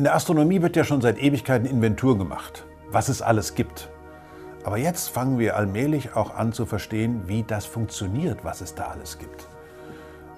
In 0.00 0.04
der 0.04 0.14
Astronomie 0.14 0.62
wird 0.62 0.76
ja 0.76 0.84
schon 0.84 1.02
seit 1.02 1.18
Ewigkeiten 1.18 1.66
Inventur 1.66 2.16
gemacht, 2.16 2.64
was 2.90 3.10
es 3.10 3.20
alles 3.20 3.54
gibt. 3.54 3.90
Aber 4.64 4.78
jetzt 4.78 5.10
fangen 5.10 5.38
wir 5.38 5.58
allmählich 5.58 6.16
auch 6.16 6.34
an 6.34 6.54
zu 6.54 6.64
verstehen, 6.64 7.24
wie 7.26 7.42
das 7.42 7.66
funktioniert, 7.66 8.42
was 8.42 8.62
es 8.62 8.74
da 8.74 8.84
alles 8.84 9.18
gibt. 9.18 9.46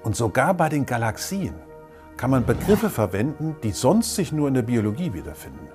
Und 0.02 0.16
sogar 0.16 0.54
bei 0.54 0.68
den 0.68 0.84
Galaxien 0.84 1.54
kann 2.16 2.30
man 2.30 2.44
Begriffe 2.44 2.90
verwenden, 2.90 3.54
die 3.62 3.70
sonst 3.70 4.16
sich 4.16 4.32
nur 4.32 4.48
in 4.48 4.54
der 4.54 4.62
Biologie 4.62 5.14
wiederfinden. 5.14 5.68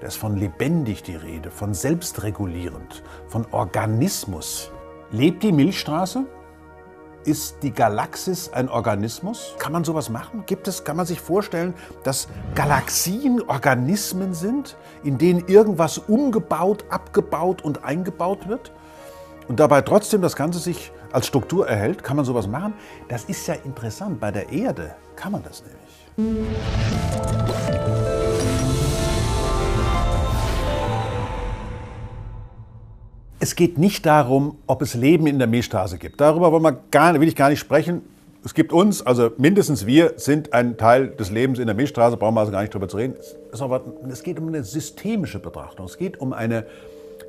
Da 0.00 0.06
ist 0.06 0.16
von 0.16 0.38
lebendig 0.38 1.02
die 1.02 1.16
Rede, 1.16 1.50
von 1.50 1.74
selbstregulierend, 1.74 3.02
von 3.28 3.44
Organismus. 3.50 4.70
Lebt 5.10 5.42
die 5.42 5.52
Milchstraße? 5.52 6.24
Ist 7.24 7.62
die 7.62 7.72
Galaxis 7.72 8.52
ein 8.52 8.68
Organismus? 8.68 9.54
Kann 9.58 9.72
man 9.72 9.82
sowas 9.82 10.10
machen? 10.10 10.44
Gibt 10.44 10.68
es, 10.68 10.84
kann 10.84 10.98
man 10.98 11.06
sich 11.06 11.22
vorstellen, 11.22 11.72
dass 12.02 12.28
Galaxien 12.54 13.40
Organismen 13.40 14.34
sind, 14.34 14.76
in 15.02 15.16
denen 15.16 15.48
irgendwas 15.48 15.96
umgebaut, 15.96 16.84
abgebaut 16.90 17.62
und 17.62 17.82
eingebaut 17.82 18.46
wird? 18.46 18.72
Und 19.48 19.58
dabei 19.58 19.80
trotzdem 19.80 20.20
das 20.20 20.36
Ganze 20.36 20.58
sich 20.58 20.92
als 21.12 21.26
Struktur 21.26 21.66
erhält? 21.66 22.04
Kann 22.04 22.16
man 22.16 22.26
sowas 22.26 22.46
machen? 22.46 22.74
Das 23.08 23.24
ist 23.24 23.46
ja 23.46 23.54
interessant. 23.54 24.20
Bei 24.20 24.30
der 24.30 24.52
Erde 24.52 24.94
kann 25.16 25.32
man 25.32 25.42
das 25.42 25.62
nämlich. 26.16 26.50
Es 33.44 33.56
geht 33.56 33.76
nicht 33.76 34.06
darum, 34.06 34.56
ob 34.66 34.80
es 34.80 34.94
Leben 34.94 35.26
in 35.26 35.38
der 35.38 35.46
Milchstraße 35.46 35.98
gibt. 35.98 36.18
Darüber 36.18 36.50
wollen 36.50 36.62
wir 36.62 36.80
gar, 36.90 37.12
will 37.20 37.28
ich 37.28 37.36
gar 37.36 37.50
nicht 37.50 37.60
sprechen. 37.60 38.00
Es 38.42 38.54
gibt 38.54 38.72
uns, 38.72 39.02
also 39.02 39.32
mindestens 39.36 39.84
wir 39.84 40.14
sind 40.16 40.54
ein 40.54 40.78
Teil 40.78 41.08
des 41.08 41.30
Lebens 41.30 41.58
in 41.58 41.66
der 41.66 41.76
Milchstraße, 41.76 42.16
brauchen 42.16 42.36
wir 42.36 42.40
also 42.40 42.52
gar 42.52 42.62
nicht 42.62 42.72
drüber 42.72 42.88
zu 42.88 42.96
reden. 42.96 43.16
Es, 43.52 44.22
geht 44.22 44.38
um 44.38 44.48
eine 44.48 44.64
systemische 44.64 45.40
Betrachtung. 45.40 45.84
Es 45.84 45.98
geht 45.98 46.18
um 46.22 46.32
eine, 46.32 46.64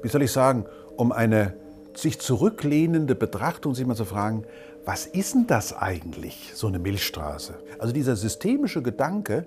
wie 0.03 0.07
soll 0.07 0.21
ich 0.21 0.31
sagen, 0.31 0.63
um 0.95 1.11
eine 1.11 1.51
sich 1.95 2.17
zurücklehnende 2.21 3.13
Betrachtung, 3.13 3.75
sich 3.75 3.85
mal 3.85 3.95
zu 3.95 4.05
fragen, 4.05 4.45
was 4.85 5.07
ist 5.07 5.33
denn 5.33 5.47
das 5.47 5.73
eigentlich, 5.75 6.53
so 6.53 6.67
eine 6.67 6.79
Milchstraße? 6.79 7.55
Also 7.77 7.93
dieser 7.93 8.15
systemische 8.15 8.81
Gedanke, 8.81 9.45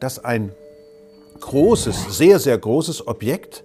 dass 0.00 0.24
ein 0.24 0.52
großes, 1.40 2.16
sehr, 2.16 2.38
sehr 2.38 2.56
großes 2.56 3.06
Objekt 3.06 3.64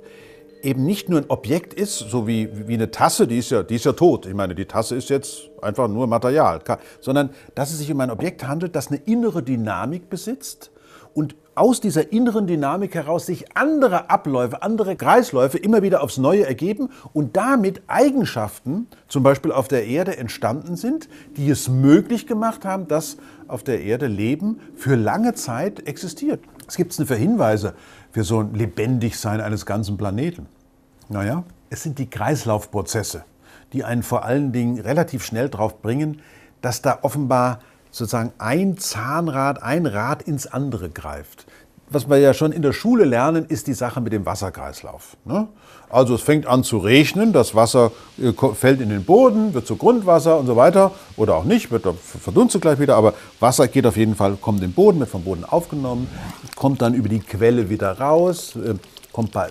eben 0.63 0.85
nicht 0.85 1.09
nur 1.09 1.19
ein 1.19 1.29
Objekt 1.29 1.73
ist, 1.73 1.97
so 1.97 2.27
wie, 2.27 2.67
wie 2.67 2.73
eine 2.73 2.91
Tasse, 2.91 3.27
die 3.27 3.37
ist, 3.37 3.51
ja, 3.51 3.63
die 3.63 3.75
ist 3.75 3.85
ja 3.85 3.93
tot. 3.93 4.25
Ich 4.25 4.33
meine, 4.33 4.55
die 4.55 4.65
Tasse 4.65 4.95
ist 4.95 5.09
jetzt 5.09 5.49
einfach 5.61 5.87
nur 5.87 6.07
Material, 6.07 6.59
sondern 6.99 7.31
dass 7.55 7.71
es 7.71 7.79
sich 7.79 7.91
um 7.91 7.99
ein 7.99 8.11
Objekt 8.11 8.47
handelt, 8.47 8.75
das 8.75 8.87
eine 8.87 8.97
innere 8.97 9.43
Dynamik 9.43 10.09
besitzt 10.09 10.71
und 11.13 11.35
aus 11.53 11.81
dieser 11.81 12.13
inneren 12.13 12.47
Dynamik 12.47 12.95
heraus 12.95 13.25
sich 13.25 13.57
andere 13.57 14.09
Abläufe, 14.09 14.63
andere 14.63 14.95
Kreisläufe 14.95 15.57
immer 15.57 15.81
wieder 15.81 16.01
aufs 16.01 16.17
Neue 16.17 16.45
ergeben 16.45 16.89
und 17.11 17.35
damit 17.35 17.81
Eigenschaften, 17.87 18.87
zum 19.09 19.21
Beispiel 19.21 19.51
auf 19.51 19.67
der 19.67 19.85
Erde, 19.85 20.17
entstanden 20.17 20.77
sind, 20.77 21.09
die 21.35 21.49
es 21.49 21.67
möglich 21.67 22.25
gemacht 22.25 22.63
haben, 22.63 22.87
dass 22.87 23.17
auf 23.49 23.63
der 23.63 23.81
Erde 23.81 24.07
Leben 24.07 24.61
für 24.75 24.95
lange 24.95 25.33
Zeit 25.33 25.85
existiert. 25.87 26.39
Was 26.71 26.77
gibt 26.77 26.91
es 26.91 26.97
denn 26.97 27.05
für 27.05 27.17
Hinweise 27.17 27.73
für 28.13 28.23
so 28.23 28.39
ein 28.39 28.53
Lebendigsein 28.53 29.41
eines 29.41 29.65
ganzen 29.65 29.97
Planeten? 29.97 30.45
Naja, 31.09 31.43
es 31.69 31.83
sind 31.83 31.99
die 31.99 32.09
Kreislaufprozesse, 32.09 33.25
die 33.73 33.83
einen 33.83 34.03
vor 34.03 34.23
allen 34.23 34.53
Dingen 34.53 34.79
relativ 34.79 35.25
schnell 35.25 35.49
darauf 35.49 35.81
bringen, 35.81 36.21
dass 36.61 36.81
da 36.81 36.99
offenbar 37.01 37.59
sozusagen 37.91 38.31
ein 38.37 38.77
Zahnrad, 38.77 39.61
ein 39.61 39.85
Rad 39.85 40.21
ins 40.21 40.47
andere 40.47 40.89
greift. 40.89 41.45
Was 41.93 42.09
wir 42.09 42.17
ja 42.19 42.33
schon 42.33 42.53
in 42.53 42.61
der 42.61 42.71
Schule 42.71 43.03
lernen, 43.03 43.45
ist 43.49 43.67
die 43.67 43.73
Sache 43.73 43.99
mit 43.99 44.13
dem 44.13 44.25
Wasserkreislauf. 44.25 45.17
Ne? 45.25 45.49
Also 45.89 46.15
es 46.15 46.21
fängt 46.21 46.45
an 46.45 46.63
zu 46.63 46.77
regnen, 46.77 47.33
das 47.33 47.53
Wasser 47.53 47.91
äh, 48.17 48.31
fällt 48.53 48.79
in 48.79 48.87
den 48.87 49.03
Boden, 49.03 49.53
wird 49.53 49.67
zu 49.67 49.75
Grundwasser 49.75 50.39
und 50.39 50.47
so 50.47 50.55
weiter. 50.55 50.91
Oder 51.17 51.35
auch 51.35 51.43
nicht, 51.43 51.69
wird 51.69 51.85
verdunstet 51.99 52.61
gleich 52.61 52.79
wieder, 52.79 52.95
aber 52.95 53.13
Wasser 53.41 53.67
geht 53.67 53.85
auf 53.85 53.97
jeden 53.97 54.15
Fall, 54.15 54.37
kommt 54.37 54.59
in 54.59 54.69
den 54.69 54.73
Boden, 54.73 55.01
wird 55.01 55.09
vom 55.09 55.25
Boden 55.25 55.43
aufgenommen, 55.43 56.07
kommt 56.55 56.81
dann 56.81 56.93
über 56.93 57.09
die 57.09 57.19
Quelle 57.19 57.69
wieder 57.69 57.99
raus, 57.99 58.55
äh, 58.55 58.75
kommt 59.11 59.33
bei, 59.33 59.49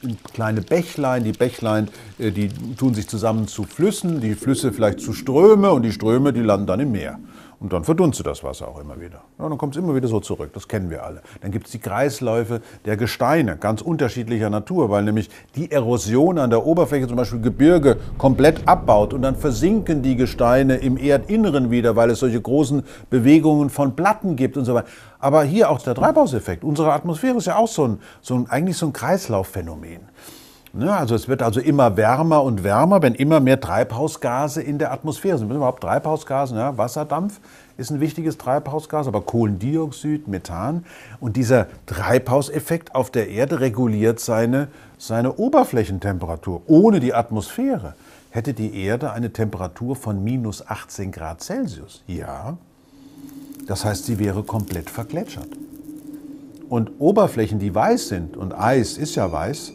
in 0.00 0.16
kleine 0.32 0.62
Bächlein. 0.62 1.24
Die 1.24 1.32
Bächlein, 1.32 1.90
äh, 2.18 2.30
die 2.30 2.48
tun 2.74 2.94
sich 2.94 3.06
zusammen 3.06 3.48
zu 3.48 3.64
Flüssen, 3.64 4.22
die 4.22 4.34
Flüsse 4.34 4.72
vielleicht 4.72 5.00
zu 5.00 5.12
Ströme 5.12 5.70
und 5.70 5.82
die 5.82 5.92
Ströme, 5.92 6.32
die 6.32 6.40
landen 6.40 6.66
dann 6.66 6.80
im 6.80 6.92
Meer. 6.92 7.18
Und 7.62 7.72
dann 7.72 7.84
verdunstet 7.84 8.26
das 8.26 8.42
Wasser 8.42 8.66
auch 8.66 8.80
immer 8.80 9.00
wieder. 9.00 9.22
Ja, 9.38 9.48
dann 9.48 9.56
kommt 9.56 9.76
es 9.76 9.80
immer 9.80 9.94
wieder 9.94 10.08
so 10.08 10.18
zurück, 10.18 10.50
das 10.52 10.66
kennen 10.66 10.90
wir 10.90 11.04
alle. 11.04 11.22
Dann 11.42 11.52
gibt 11.52 11.66
es 11.66 11.72
die 11.72 11.78
Kreisläufe 11.78 12.60
der 12.84 12.96
Gesteine, 12.96 13.56
ganz 13.56 13.82
unterschiedlicher 13.82 14.50
Natur, 14.50 14.90
weil 14.90 15.04
nämlich 15.04 15.30
die 15.54 15.70
Erosion 15.70 16.40
an 16.40 16.50
der 16.50 16.66
Oberfläche, 16.66 17.06
zum 17.06 17.16
Beispiel 17.16 17.40
Gebirge, 17.40 17.98
komplett 18.18 18.66
abbaut 18.66 19.14
und 19.14 19.22
dann 19.22 19.36
versinken 19.36 20.02
die 20.02 20.16
Gesteine 20.16 20.78
im 20.78 20.96
Erdinneren 20.96 21.70
wieder, 21.70 21.94
weil 21.94 22.10
es 22.10 22.18
solche 22.18 22.40
großen 22.40 22.82
Bewegungen 23.10 23.70
von 23.70 23.94
Platten 23.94 24.34
gibt 24.34 24.56
und 24.56 24.64
so 24.64 24.74
weiter. 24.74 24.88
Aber 25.20 25.44
hier 25.44 25.70
auch 25.70 25.80
der 25.80 25.94
Treibhauseffekt. 25.94 26.64
Unsere 26.64 26.92
Atmosphäre 26.92 27.36
ist 27.36 27.46
ja 27.46 27.58
auch 27.58 27.68
so 27.68 27.86
ein, 27.86 28.00
so 28.22 28.34
ein 28.34 28.50
eigentlich 28.50 28.76
so 28.76 28.86
ein 28.86 28.92
Kreislaufphänomen. 28.92 30.00
Ne, 30.74 30.90
also 30.90 31.14
es 31.14 31.28
wird 31.28 31.42
also 31.42 31.60
immer 31.60 31.98
wärmer 31.98 32.42
und 32.42 32.64
wärmer, 32.64 33.02
wenn 33.02 33.14
immer 33.14 33.40
mehr 33.40 33.60
Treibhausgase 33.60 34.62
in 34.62 34.78
der 34.78 34.90
Atmosphäre 34.90 35.36
sind. 35.36 35.50
Überhaupt 35.50 35.82
Treibhausgase, 35.82 36.56
ja, 36.56 36.78
Wasserdampf 36.78 37.40
ist 37.76 37.90
ein 37.90 38.00
wichtiges 38.00 38.38
Treibhausgas, 38.38 39.06
aber 39.06 39.20
Kohlendioxid, 39.20 40.28
Methan. 40.28 40.86
Und 41.20 41.36
dieser 41.36 41.66
Treibhauseffekt 41.84 42.94
auf 42.94 43.10
der 43.10 43.28
Erde 43.28 43.60
reguliert 43.60 44.18
seine, 44.18 44.68
seine 44.96 45.34
Oberflächentemperatur. 45.34 46.62
Ohne 46.66 47.00
die 47.00 47.12
Atmosphäre 47.12 47.94
hätte 48.30 48.54
die 48.54 48.74
Erde 48.82 49.12
eine 49.12 49.30
Temperatur 49.30 49.94
von 49.94 50.24
minus 50.24 50.66
18 50.66 51.12
Grad 51.12 51.42
Celsius. 51.42 52.02
Ja, 52.06 52.56
das 53.66 53.84
heißt, 53.84 54.06
sie 54.06 54.18
wäre 54.18 54.42
komplett 54.42 54.88
vergletschert. 54.88 55.48
Und 56.70 56.92
Oberflächen, 56.98 57.58
die 57.58 57.74
weiß 57.74 58.08
sind, 58.08 58.38
und 58.38 58.58
Eis 58.58 58.96
ist 58.96 59.16
ja 59.16 59.30
weiß, 59.30 59.72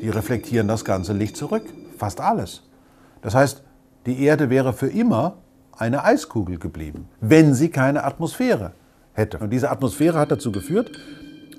die 0.00 0.08
reflektieren 0.08 0.68
das 0.68 0.84
ganze 0.84 1.12
Licht 1.12 1.36
zurück. 1.36 1.64
Fast 1.96 2.20
alles. 2.20 2.62
Das 3.22 3.34
heißt, 3.34 3.62
die 4.06 4.22
Erde 4.22 4.50
wäre 4.50 4.72
für 4.72 4.88
immer 4.88 5.36
eine 5.76 6.04
Eiskugel 6.04 6.58
geblieben, 6.58 7.08
wenn 7.20 7.54
sie 7.54 7.68
keine 7.68 8.04
Atmosphäre 8.04 8.72
hätte. 9.12 9.38
Und 9.38 9.50
diese 9.50 9.70
Atmosphäre 9.70 10.18
hat 10.18 10.30
dazu 10.30 10.52
geführt, 10.52 10.90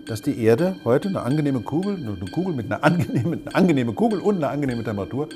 dass 0.07 0.21
die 0.21 0.41
Erde 0.43 0.75
heute 0.85 1.09
eine 1.09 1.21
angenehme 1.21 1.61
Kugel, 1.61 1.95
eine 1.95 2.31
Kugel 2.31 2.55
mit 2.55 2.65
einer 2.65 2.83
angenehmen, 2.83 3.41
eine 3.45 3.55
angenehme 3.55 3.93
Kugel 3.93 4.19
und 4.19 4.37
eine 4.37 4.49
angenehme 4.49 4.83
Temperatur 4.83 5.29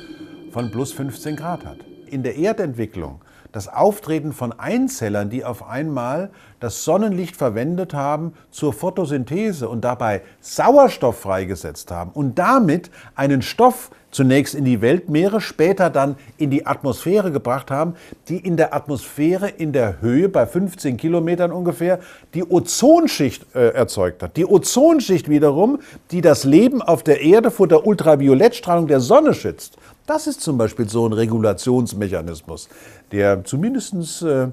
von 0.51 0.71
plus 0.71 0.91
15 0.93 1.35
Grad 1.35 1.65
hat. 1.65 1.77
In 2.07 2.23
der 2.23 2.35
Erdentwicklung 2.35 3.21
das 3.53 3.67
Auftreten 3.67 4.33
von 4.33 4.51
Einzellern, 4.51 5.29
die 5.29 5.45
auf 5.45 5.65
einmal 5.65 6.31
das 6.59 6.83
Sonnenlicht 6.83 7.37
verwendet 7.37 7.93
haben 7.93 8.33
zur 8.51 8.73
Photosynthese 8.73 9.69
und 9.69 9.81
dabei 9.81 10.23
Sauerstoff 10.41 11.19
freigesetzt 11.19 11.91
haben 11.91 12.11
und 12.11 12.37
damit 12.39 12.89
einen 13.15 13.41
Stoff 13.41 13.91
zunächst 14.09 14.55
in 14.55 14.65
die 14.65 14.81
Weltmeere, 14.81 15.41
später 15.41 15.89
dann 15.89 16.15
in 16.37 16.49
die 16.49 16.65
Atmosphäre 16.65 17.31
gebracht 17.31 17.71
haben, 17.71 17.95
die 18.27 18.37
in 18.37 18.57
der 18.57 18.73
Atmosphäre 18.73 19.49
in 19.49 19.73
der 19.73 20.01
Höhe 20.01 20.29
bei 20.29 20.45
15 20.45 20.97
Kilometern 20.97 21.51
ungefähr 21.51 21.99
die 22.33 22.43
Ozonschicht 22.43 23.55
äh, 23.55 23.69
erzeugt 23.69 24.23
hat. 24.23 24.37
Die 24.37 24.45
Ozonschicht 24.45 25.29
wiederum, 25.29 25.79
die 26.11 26.21
das 26.21 26.43
Leben 26.43 26.81
auf 26.81 27.03
der 27.03 27.21
Erde 27.21 27.51
vor 27.51 27.67
der 27.67 27.85
Ultraviolettstrahlung 27.85 28.87
der 28.87 28.99
Sonne 28.99 29.33
schützt. 29.33 29.77
Das 30.05 30.27
ist 30.27 30.41
zum 30.41 30.57
Beispiel 30.57 30.89
so 30.89 31.07
ein 31.07 31.13
Regulationsmechanismus, 31.13 32.67
der 33.13 33.45
zumindest 33.45 34.21
äh, 34.21 34.49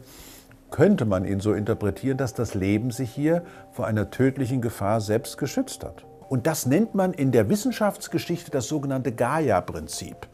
könnte 0.71 1.05
man 1.05 1.25
ihn 1.25 1.41
so 1.41 1.53
interpretieren, 1.55 2.17
dass 2.17 2.35
das 2.35 2.55
Leben 2.55 2.93
sich 2.93 3.11
hier 3.11 3.43
vor 3.73 3.87
einer 3.87 4.11
tödlichen 4.11 4.61
Gefahr 4.61 5.01
selbst 5.01 5.39
geschützt 5.39 5.83
hat. 5.83 6.05
Und 6.29 6.47
das 6.47 6.67
nennt 6.67 6.95
man 6.95 7.13
in 7.13 7.33
der 7.33 7.49
Wissenschaftsgeschichte 7.49 8.53
das 8.53 8.69
sogenannte 8.69 9.11
Gaia-Prinzip. 9.11 10.29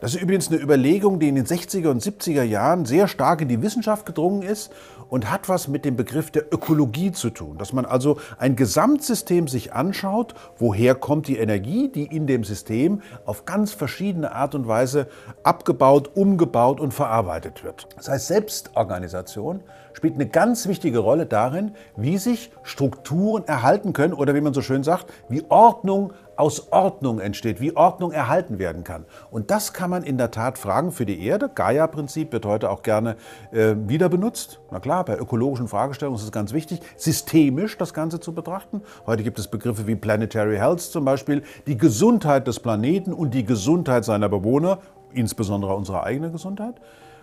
Das 0.00 0.14
ist 0.14 0.22
übrigens 0.22 0.48
eine 0.48 0.58
Überlegung, 0.58 1.18
die 1.18 1.28
in 1.28 1.34
den 1.34 1.44
60er 1.44 1.88
und 1.88 2.02
70er 2.02 2.42
Jahren 2.42 2.86
sehr 2.86 3.06
stark 3.06 3.42
in 3.42 3.48
die 3.48 3.60
Wissenschaft 3.60 4.06
gedrungen 4.06 4.40
ist 4.40 4.72
und 5.10 5.30
hat 5.30 5.48
was 5.50 5.68
mit 5.68 5.84
dem 5.84 5.96
Begriff 5.96 6.30
der 6.30 6.52
Ökologie 6.54 7.12
zu 7.12 7.28
tun. 7.28 7.58
Dass 7.58 7.74
man 7.74 7.84
also 7.84 8.18
ein 8.38 8.56
Gesamtsystem 8.56 9.46
sich 9.46 9.74
anschaut, 9.74 10.34
woher 10.56 10.94
kommt 10.94 11.28
die 11.28 11.36
Energie, 11.36 11.88
die 11.88 12.04
in 12.04 12.26
dem 12.26 12.44
System 12.44 13.02
auf 13.26 13.44
ganz 13.44 13.72
verschiedene 13.72 14.32
Art 14.32 14.54
und 14.54 14.66
Weise 14.66 15.06
abgebaut, 15.42 16.10
umgebaut 16.14 16.80
und 16.80 16.94
verarbeitet 16.94 17.62
wird. 17.62 17.86
Das 17.96 18.08
heißt, 18.08 18.28
Selbstorganisation 18.28 19.60
spielt 19.92 20.14
eine 20.14 20.28
ganz 20.28 20.66
wichtige 20.66 21.00
Rolle 21.00 21.26
darin, 21.26 21.72
wie 21.96 22.16
sich 22.16 22.52
Strukturen 22.62 23.44
erhalten 23.46 23.92
können 23.92 24.14
oder 24.14 24.34
wie 24.34 24.40
man 24.40 24.54
so 24.54 24.62
schön 24.62 24.82
sagt, 24.82 25.12
wie 25.28 25.44
Ordnung 25.50 26.14
aus 26.40 26.72
Ordnung 26.72 27.20
entsteht, 27.20 27.60
wie 27.60 27.76
Ordnung 27.76 28.12
erhalten 28.12 28.58
werden 28.58 28.82
kann. 28.82 29.04
Und 29.30 29.50
das 29.50 29.74
kann 29.74 29.90
man 29.90 30.02
in 30.02 30.16
der 30.16 30.30
Tat 30.30 30.56
fragen 30.56 30.90
für 30.90 31.04
die 31.04 31.22
Erde. 31.22 31.50
Gaia-Prinzip 31.54 32.32
wird 32.32 32.46
heute 32.46 32.70
auch 32.70 32.82
gerne 32.82 33.16
äh, 33.52 33.74
wieder 33.86 34.08
benutzt. 34.08 34.58
Na 34.70 34.80
klar, 34.80 35.04
bei 35.04 35.18
ökologischen 35.18 35.68
Fragestellungen 35.68 36.18
ist 36.18 36.24
es 36.24 36.32
ganz 36.32 36.54
wichtig, 36.54 36.80
systemisch 36.96 37.76
das 37.76 37.92
Ganze 37.92 38.20
zu 38.20 38.32
betrachten. 38.32 38.80
Heute 39.06 39.22
gibt 39.22 39.38
es 39.38 39.48
Begriffe 39.48 39.86
wie 39.86 39.96
Planetary 39.96 40.56
Health 40.56 40.80
zum 40.80 41.04
Beispiel, 41.04 41.42
die 41.66 41.76
Gesundheit 41.76 42.46
des 42.46 42.58
Planeten 42.58 43.12
und 43.12 43.34
die 43.34 43.44
Gesundheit 43.44 44.06
seiner 44.06 44.30
Bewohner, 44.30 44.78
insbesondere 45.12 45.74
unsere 45.74 46.04
eigene 46.04 46.30
Gesundheit. 46.30 46.76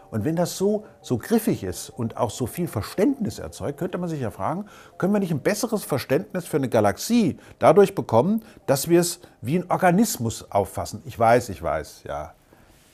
Und 0.10 0.24
wenn 0.24 0.36
das 0.36 0.58
so, 0.58 0.86
so 1.02 1.18
griffig 1.18 1.64
ist 1.64 1.90
und 1.90 2.18
auch 2.18 2.32
so 2.32 2.46
viel 2.46 2.68
Verständnis 2.68 3.40
erzeugt, 3.40 3.78
könnte 3.78 3.98
man 3.98 4.10
sich 4.10 4.22
ja 4.22 4.32
fragen, 4.32 4.66
können 4.98 5.14
wir 5.14 5.20
nicht 5.20 5.32
ein 5.32 5.42
besseres 5.42 5.84
Verständnis 5.84 6.46
für 6.46 6.58
eine 6.58 6.70
Galaxie 6.70 7.38
dadurch 7.60 7.94
bekommen, 7.94 8.42
dass 8.66 8.88
wir 8.88 9.02
es 9.02 9.20
wie 9.42 9.58
ein 9.58 9.70
Organismus 9.70 10.50
auffassen? 10.50 11.02
Ich 11.06 11.18
weiß, 11.18 11.50
ich 11.50 11.62
weiß, 11.62 12.04
ja. 12.06 12.34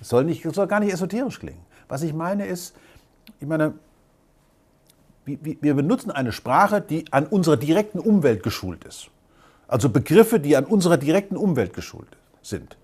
Es 0.01 0.09
soll, 0.09 0.25
nicht, 0.25 0.43
soll 0.53 0.67
gar 0.67 0.79
nicht 0.79 0.91
esoterisch 0.91 1.39
klingen. 1.39 1.61
Was 1.87 2.01
ich 2.01 2.13
meine 2.13 2.45
ist, 2.45 2.75
ich 3.39 3.47
meine, 3.47 3.73
wir 5.25 5.73
benutzen 5.73 6.11
eine 6.11 6.31
Sprache, 6.31 6.81
die 6.81 7.05
an 7.11 7.27
unserer 7.27 7.57
direkten 7.57 7.99
Umwelt 7.99 8.43
geschult 8.43 8.83
ist. 8.83 9.09
Also 9.67 9.89
Begriffe, 9.89 10.39
die 10.39 10.57
an 10.57 10.65
unserer 10.65 10.97
direkten 10.97 11.37
Umwelt 11.37 11.73
geschult 11.73 12.17
sind. 12.41 12.77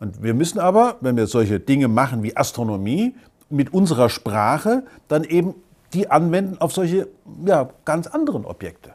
Und 0.00 0.22
wir 0.22 0.34
müssen 0.34 0.58
aber, 0.58 0.96
wenn 1.00 1.16
wir 1.16 1.26
solche 1.26 1.60
Dinge 1.60 1.88
machen 1.88 2.22
wie 2.22 2.36
Astronomie, 2.36 3.14
mit 3.48 3.72
unserer 3.72 4.08
Sprache 4.08 4.84
dann 5.08 5.24
eben 5.24 5.54
die 5.92 6.10
anwenden 6.10 6.60
auf 6.60 6.72
solche 6.72 7.08
ja, 7.44 7.68
ganz 7.84 8.06
anderen 8.06 8.44
Objekte. 8.44 8.92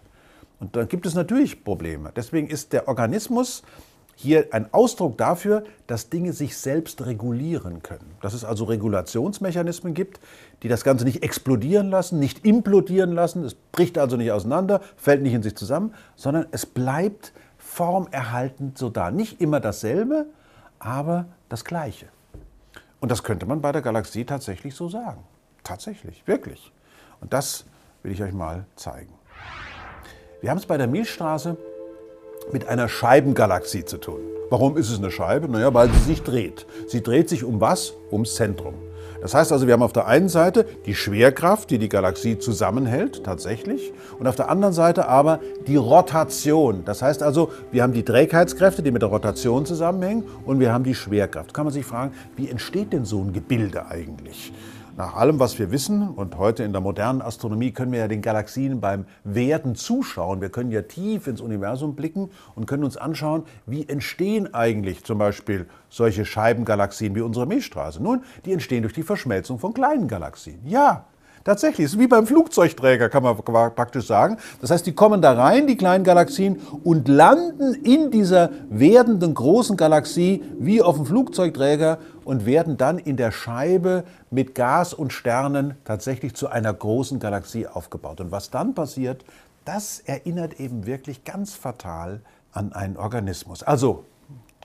Und 0.60 0.76
dann 0.76 0.88
gibt 0.88 1.06
es 1.06 1.16
natürlich 1.16 1.64
Probleme. 1.64 2.12
Deswegen 2.16 2.48
ist 2.48 2.74
der 2.74 2.88
Organismus 2.88 3.64
hier 4.16 4.50
ein 4.52 4.72
Ausdruck 4.72 5.18
dafür, 5.18 5.64
dass 5.88 6.10
Dinge 6.10 6.34
sich 6.34 6.56
selbst 6.56 7.04
regulieren 7.06 7.82
können. 7.82 8.12
Dass 8.22 8.34
es 8.34 8.46
also 8.46 8.66
Regulationsmechanismen 8.66 9.96
gibt, 9.96 10.20
die 10.62 10.68
das 10.68 10.84
Ganze 10.84 11.06
nicht 11.06 11.24
explodieren 11.24 11.90
lassen, 11.90 12.20
nicht 12.20 12.46
implodieren 12.46 13.14
lassen. 13.14 13.44
Es 13.44 13.56
bricht 13.56 13.98
also 13.98 14.18
nicht 14.18 14.32
auseinander, 14.32 14.82
fällt 14.96 15.24
nicht 15.24 15.34
in 15.34 15.42
sich 15.42 15.56
zusammen, 15.56 15.96
sondern 16.16 16.46
es 16.52 16.68
bleibt 16.68 17.34
formerhaltend 17.58 18.78
so 18.78 18.90
da. 18.90 19.10
Nicht 19.10 19.42
immer 19.42 19.60
dasselbe, 19.60 20.28
aber 20.78 21.26
das 21.50 21.66
Gleiche. 21.66 22.06
Und 23.02 23.12
das 23.12 23.24
könnte 23.24 23.46
man 23.48 23.62
bei 23.62 23.72
der 23.72 23.82
Galaxie 23.82 24.24
tatsächlich 24.24 24.76
so 24.76 24.88
sagen. 24.88 25.24
Tatsächlich, 25.64 26.26
wirklich. 26.28 26.72
Und 27.20 27.34
das 27.34 27.66
will 28.04 28.12
ich 28.12 28.22
euch 28.24 28.32
mal 28.32 28.66
zeigen. 28.76 29.14
Wir 30.40 30.52
haben 30.52 30.60
es 30.60 30.66
bei 30.68 30.78
der 30.78 30.88
Milchstraße 30.88 31.58
mit 32.52 32.68
einer 32.68 32.88
Scheibengalaxie 32.88 33.86
zu 33.86 33.98
tun. 33.98 34.22
Warum 34.50 34.78
ist 34.78 34.90
es 34.90 35.00
eine 35.00 35.12
Scheibe? 35.12 35.48
Naja, 35.50 35.74
weil 35.74 35.92
sie 35.92 36.00
sich 36.00 36.24
dreht. 36.24 36.68
Sie 36.88 37.02
dreht 37.02 37.28
sich 37.28 37.44
um 37.44 37.60
was? 37.60 37.94
Ums 38.12 38.36
Zentrum. 38.36 38.76
Das 39.22 39.36
heißt 39.36 39.52
also, 39.52 39.68
wir 39.68 39.74
haben 39.74 39.84
auf 39.84 39.94
der 39.94 40.08
einen 40.08 40.30
Seite 40.30 40.66
die 40.86 40.96
Schwerkraft, 40.96 41.70
die 41.70 41.78
die 41.78 41.90
Galaxie 41.90 42.40
zusammenhält, 42.40 43.24
tatsächlich, 43.24 43.94
und 44.20 44.28
auf 44.28 44.36
der 44.36 44.50
anderen 44.50 44.74
Seite 44.74 45.08
aber 45.08 45.40
die 45.68 45.76
Rotation. 45.76 46.84
Das 46.86 47.04
heißt 47.04 47.22
also, 47.22 47.52
wir 47.72 47.84
haben 47.84 47.94
die 47.94 48.04
Trägheitskräfte, 48.04 48.82
die 48.82 48.92
mit 48.92 49.04
der 49.04 49.10
Rotation 49.10 49.66
zusammenhängen, 49.66 50.24
und 50.46 50.60
wir 50.60 50.74
haben 50.74 50.84
die 50.84 50.96
Schwerkraft. 50.96 51.54
Kann 51.54 51.66
man 51.66 51.74
sich 51.74 51.86
fragen, 51.86 52.14
wie 52.36 52.50
entsteht 52.50 52.94
denn 52.94 53.06
so 53.06 53.22
ein 53.22 53.32
Gebilde 53.32 53.86
eigentlich? 53.86 54.52
Nach 54.98 55.16
allem, 55.16 55.40
was 55.40 55.58
wir 55.58 55.72
wissen, 55.72 56.10
und 56.10 56.38
heute 56.38 56.64
in 56.64 56.74
der 56.74 56.82
modernen 56.82 57.22
Astronomie 57.22 57.72
können 57.72 57.94
wir 57.94 58.00
ja 58.00 58.08
den 58.10 58.22
Galaxien 58.22 58.82
beim 58.82 59.06
Werden 59.24 59.76
zuschauen. 59.76 60.42
Wir 60.42 60.50
können 60.50 60.70
ja 60.70 60.82
tief 60.82 61.28
ins 61.28 61.40
Universum 61.40 61.96
blicken 61.96 62.30
und 62.56 62.68
können 62.68 62.84
uns 62.84 62.98
anschauen, 62.98 63.44
wie 63.66 63.88
entstehen 63.88 64.54
eigentlich 64.54 65.06
zum 65.06 65.18
Beispiel 65.18 65.68
solche 65.90 66.26
Scheibengalaxien 66.26 67.16
wie 67.16 67.22
unsere 67.22 67.46
Milchstraße. 67.48 68.04
Nun, 68.04 68.24
die 68.44 68.52
entstehen 68.52 68.82
durch 68.82 68.94
die 68.94 69.04
Verschmelzung 69.04 69.60
von 69.60 69.74
kleinen 69.74 70.10
Galaxien. 70.10 70.60
Ja, 70.66 71.06
Tatsächlich, 71.44 71.86
es 71.86 71.94
ist 71.94 72.00
wie 72.00 72.06
beim 72.06 72.28
Flugzeugträger, 72.28 73.10
kann 73.10 73.24
man 73.24 73.36
praktisch 73.38 74.06
sagen. 74.06 74.38
Das 74.62 74.70
heißt, 74.70 74.86
die 74.86 74.94
kommen 74.94 75.24
da 75.24 75.34
rein, 75.34 75.66
die 75.66 75.76
kleinen 75.76 76.04
Galaxien, 76.04 76.60
und 76.84 77.08
landen 77.08 77.74
in 77.74 78.12
dieser 78.12 78.52
werdenden 78.70 79.34
großen 79.34 79.76
Galaxie 79.76 80.44
wie 80.60 80.84
auf 80.84 80.98
dem 80.98 81.08
Flugzeugträger 81.08 81.98
und 82.26 82.46
werden 82.46 82.78
dann 82.78 82.98
in 83.00 83.18
der 83.18 83.32
Scheibe 83.32 84.04
mit 84.30 84.56
Gas 84.56 84.94
und 84.94 85.14
Sternen 85.14 85.76
tatsächlich 85.86 86.36
zu 86.36 86.48
einer 86.48 86.74
großen 86.74 87.20
Galaxie 87.20 87.68
aufgebaut. 87.68 88.22
Und 88.22 88.32
was 88.32 88.50
dann 88.50 88.74
passiert, 88.74 89.26
das 89.66 90.00
erinnert 90.00 90.60
eben 90.60 90.86
wirklich 90.86 91.24
ganz 91.24 91.54
fatal 91.54 92.22
an 92.52 92.74
einen 92.74 92.98
Organismus. 92.98 93.64
Also, 93.64 94.06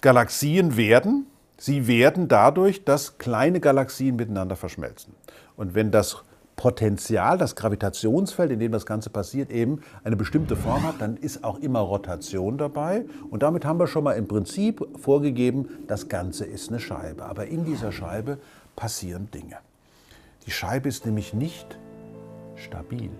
Galaxien 0.00 0.76
werden, 0.76 1.26
sie 1.56 1.86
werden 1.86 2.28
dadurch, 2.28 2.84
dass 2.84 3.18
kleine 3.18 3.60
Galaxien 3.60 4.16
miteinander 4.16 4.56
verschmelzen. 4.56 5.14
Und 5.56 5.74
wenn 5.74 5.90
das 5.90 6.22
Potenzial, 6.56 7.36
das 7.36 7.54
Gravitationsfeld, 7.54 8.50
in 8.50 8.58
dem 8.58 8.72
das 8.72 8.86
Ganze 8.86 9.10
passiert, 9.10 9.50
eben 9.50 9.82
eine 10.04 10.16
bestimmte 10.16 10.56
Form 10.56 10.82
hat, 10.84 11.00
dann 11.00 11.18
ist 11.18 11.44
auch 11.44 11.58
immer 11.58 11.80
Rotation 11.80 12.56
dabei. 12.56 13.04
Und 13.30 13.42
damit 13.42 13.66
haben 13.66 13.78
wir 13.78 13.86
schon 13.86 14.04
mal 14.04 14.14
im 14.14 14.26
Prinzip 14.26 14.82
vorgegeben, 14.98 15.68
das 15.86 16.08
Ganze 16.08 16.46
ist 16.46 16.70
eine 16.70 16.80
Scheibe. 16.80 17.26
Aber 17.26 17.46
in 17.46 17.66
dieser 17.66 17.92
Scheibe 17.92 18.38
passieren 18.74 19.30
Dinge. 19.30 19.58
Die 20.46 20.50
Scheibe 20.50 20.88
ist 20.88 21.04
nämlich 21.04 21.34
nicht 21.34 21.78
stabil. 22.54 23.10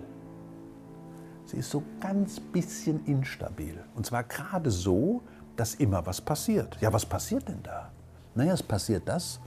Sie 1.45 1.57
ist 1.57 1.69
so 1.69 1.83
ganz 2.01 2.39
bisschen 2.39 3.05
instabil. 3.05 3.77
Und 3.95 4.05
zwar 4.05 4.23
gerade 4.23 4.71
so, 4.71 5.21
dass 5.55 5.75
immer 5.75 6.05
was 6.07 6.21
passiert. 6.21 6.75
Ja, 6.81 6.91
was 6.91 7.05
passiert 7.05 7.47
denn 7.47 7.61
da? 7.61 7.91
Naja, 8.33 8.53
es 8.53 8.63
passiert 8.63 9.03
das, 9.05 9.39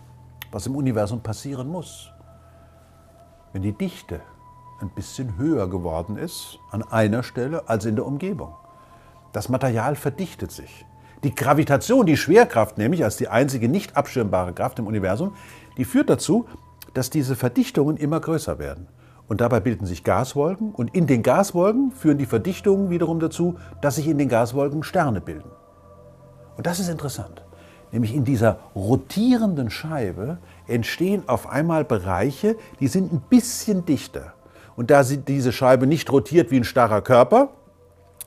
was 0.53 0.67
im 0.67 0.77
Universum 0.77 1.21
passieren 1.21 1.69
muss 1.69 2.11
wenn 3.53 3.63
die 3.63 3.73
Dichte 3.73 4.21
ein 4.81 4.91
bisschen 4.91 5.37
höher 5.37 5.69
geworden 5.69 6.17
ist 6.17 6.59
an 6.71 6.83
einer 6.83 7.23
Stelle 7.23 7.69
als 7.69 7.85
in 7.85 7.97
der 7.97 8.07
Umgebung. 8.07 8.55
Das 9.33 9.49
Material 9.49 9.97
verdichtet 9.97 10.51
sich. 10.51 10.87
Die 11.23 11.35
Gravitation, 11.35 12.07
die 12.07 12.17
Schwerkraft 12.17 12.79
nämlich 12.79 13.05
als 13.05 13.17
die 13.17 13.29
einzige 13.29 13.69
nicht 13.69 13.97
abschirmbare 13.97 14.55
Kraft 14.55 14.79
im 14.79 14.87
Universum, 14.87 15.35
die 15.77 15.85
führt 15.85 16.09
dazu, 16.09 16.47
dass 16.95 17.11
diese 17.11 17.37
Verdichtungen 17.37 17.97
immer 17.97 18.21
größer 18.21 18.59
werden. 18.59 18.89
Und 19.29 19.41
dabei 19.41 19.61
bilden 19.61 19.87
sich 19.87 20.03
Gaswolken 20.03 20.73
und 20.73 20.95
in 20.95 21.07
den 21.07 21.23
Gaswolken 21.23 21.93
führen 21.93 22.19
die 22.19 22.27
Verdichtungen 22.27 22.91
wiederum 22.91 23.21
dazu, 23.21 23.59
dass 23.81 23.97
sich 23.97 24.09
in 24.09 24.19
den 24.19 24.29
Gaswolken 24.29 24.83
Sterne 24.83 25.21
bilden. 25.21 25.51
Und 26.57 26.67
das 26.67 26.81
ist 26.81 26.89
interessant. 26.89 27.45
Nämlich 27.93 28.15
in 28.15 28.25
dieser 28.25 28.59
rotierenden 28.75 29.71
Scheibe 29.71 30.39
entstehen 30.71 31.29
auf 31.29 31.49
einmal 31.49 31.85
Bereiche, 31.85 32.57
die 32.81 32.89
sind 32.89 33.13
ein 33.13 33.23
bisschen 33.29 33.85
dichter. 33.85 34.35
Und 34.77 34.91
da 34.91 35.03
diese 35.03 35.53
Scheibe 35.53 35.87
nicht 35.87 36.11
rotiert 36.11 36.51
wie 36.51 36.57
ein 36.57 36.65
starrer 36.65 37.03
Körper, 37.03 37.51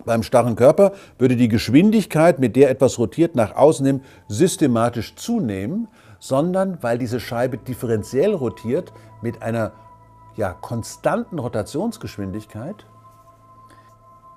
beim 0.05 0.23
starren 0.23 0.55
Körper 0.55 0.91
würde 1.17 1.35
die 1.35 1.47
Geschwindigkeit, 1.47 2.39
mit 2.39 2.55
der 2.55 2.69
etwas 2.69 2.99
rotiert, 2.99 3.35
nach 3.35 3.55
außen 3.55 3.85
hin 3.85 4.01
systematisch 4.27 5.15
zunehmen, 5.15 5.87
sondern 6.19 6.81
weil 6.81 6.97
diese 6.97 7.19
Scheibe 7.19 7.57
differenziell 7.57 8.33
rotiert 8.33 8.91
mit 9.21 9.41
einer 9.41 9.71
ja, 10.35 10.53
konstanten 10.53 11.39
Rotationsgeschwindigkeit, 11.39 12.85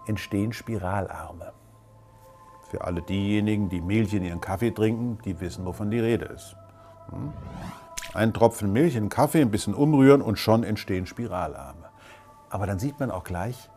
entstehen 0.07 0.53
Spiralarme. 0.53 1.53
Für 2.71 2.85
alle 2.85 3.03
diejenigen, 3.03 3.69
die 3.69 3.81
Milch 3.81 4.13
in 4.15 4.25
ihren 4.25 4.41
Kaffee 4.41 4.71
trinken, 4.71 5.19
die 5.25 5.41
wissen, 5.41 5.65
wovon 5.65 5.91
die 5.91 6.01
Rede 6.01 6.27
ist. 6.27 6.57
Hm? 7.11 7.33
Ein 8.17 8.33
Tropfen 8.33 8.73
Milch 8.73 8.97
in 8.97 9.11
Kaffee, 9.11 9.43
ein 9.43 9.51
bisschen 9.51 9.75
umrühren 9.75 10.23
und 10.23 10.39
schon 10.39 10.65
entstehen 10.65 11.05
Spiralarme. 11.05 11.85
Aber 12.49 12.67
dann 12.67 12.79
sieht 12.79 12.99
man 12.99 13.11
auch 13.11 13.25
gleich, 13.25 13.69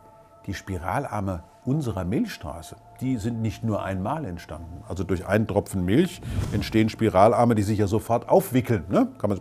die 0.46 0.54
Spiralarme 0.54 1.44
unserer 1.66 2.06
Milchstraße, 2.06 2.76
die 3.02 3.18
sind 3.18 3.42
nicht 3.42 3.64
nur 3.64 3.84
einmal 3.84 4.24
entstanden. 4.24 4.82
Also 4.88 5.04
durch 5.04 5.26
einen 5.26 5.46
Tropfen 5.46 5.84
Milch 5.84 6.22
entstehen 6.52 6.88
Spiralarme, 6.88 7.54
die 7.54 7.62
sich 7.62 7.78
ja 7.78 7.86
sofort 7.86 8.30
aufwickeln. 8.30 8.84
Ne? 8.88 9.08
Kann 9.18 9.28
man 9.28 9.40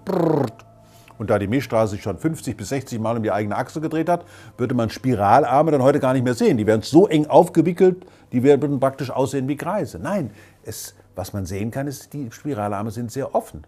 und 1.18 1.30
da 1.30 1.40
die 1.40 1.48
Milchstraße 1.48 1.92
sich 1.92 2.04
schon 2.04 2.18
50 2.18 2.58
bis 2.58 2.68
60 2.68 3.00
Mal 3.00 3.16
um 3.16 3.24
die 3.24 3.32
eigene 3.32 3.56
Achse 3.56 3.80
gedreht 3.80 4.10
hat, 4.10 4.26
würde 4.58 4.76
man 4.76 4.90
Spiralarme 4.90 5.72
dann 5.72 5.82
heute 5.82 6.02
gar 6.02 6.12
nicht 6.12 6.24
mehr 6.26 6.34
sehen. 6.34 6.58
Die 6.58 6.68
werden 6.68 6.82
so 6.82 7.08
eng 7.08 7.26
aufgewickelt, 7.28 8.06
die 8.34 8.44
würden 8.44 8.82
praktisch 8.82 9.12
aussehen 9.12 9.48
wie 9.48 9.56
Kreise. 9.56 9.98
Nein, 9.98 10.32
es, 10.64 10.94
was 11.16 11.32
man 11.32 11.46
sehen 11.46 11.72
kann, 11.72 11.88
ist, 11.88 12.12
die 12.12 12.30
Spiralarme 12.32 12.92
sind 12.92 13.14
sehr 13.14 13.34
offen. 13.34 13.64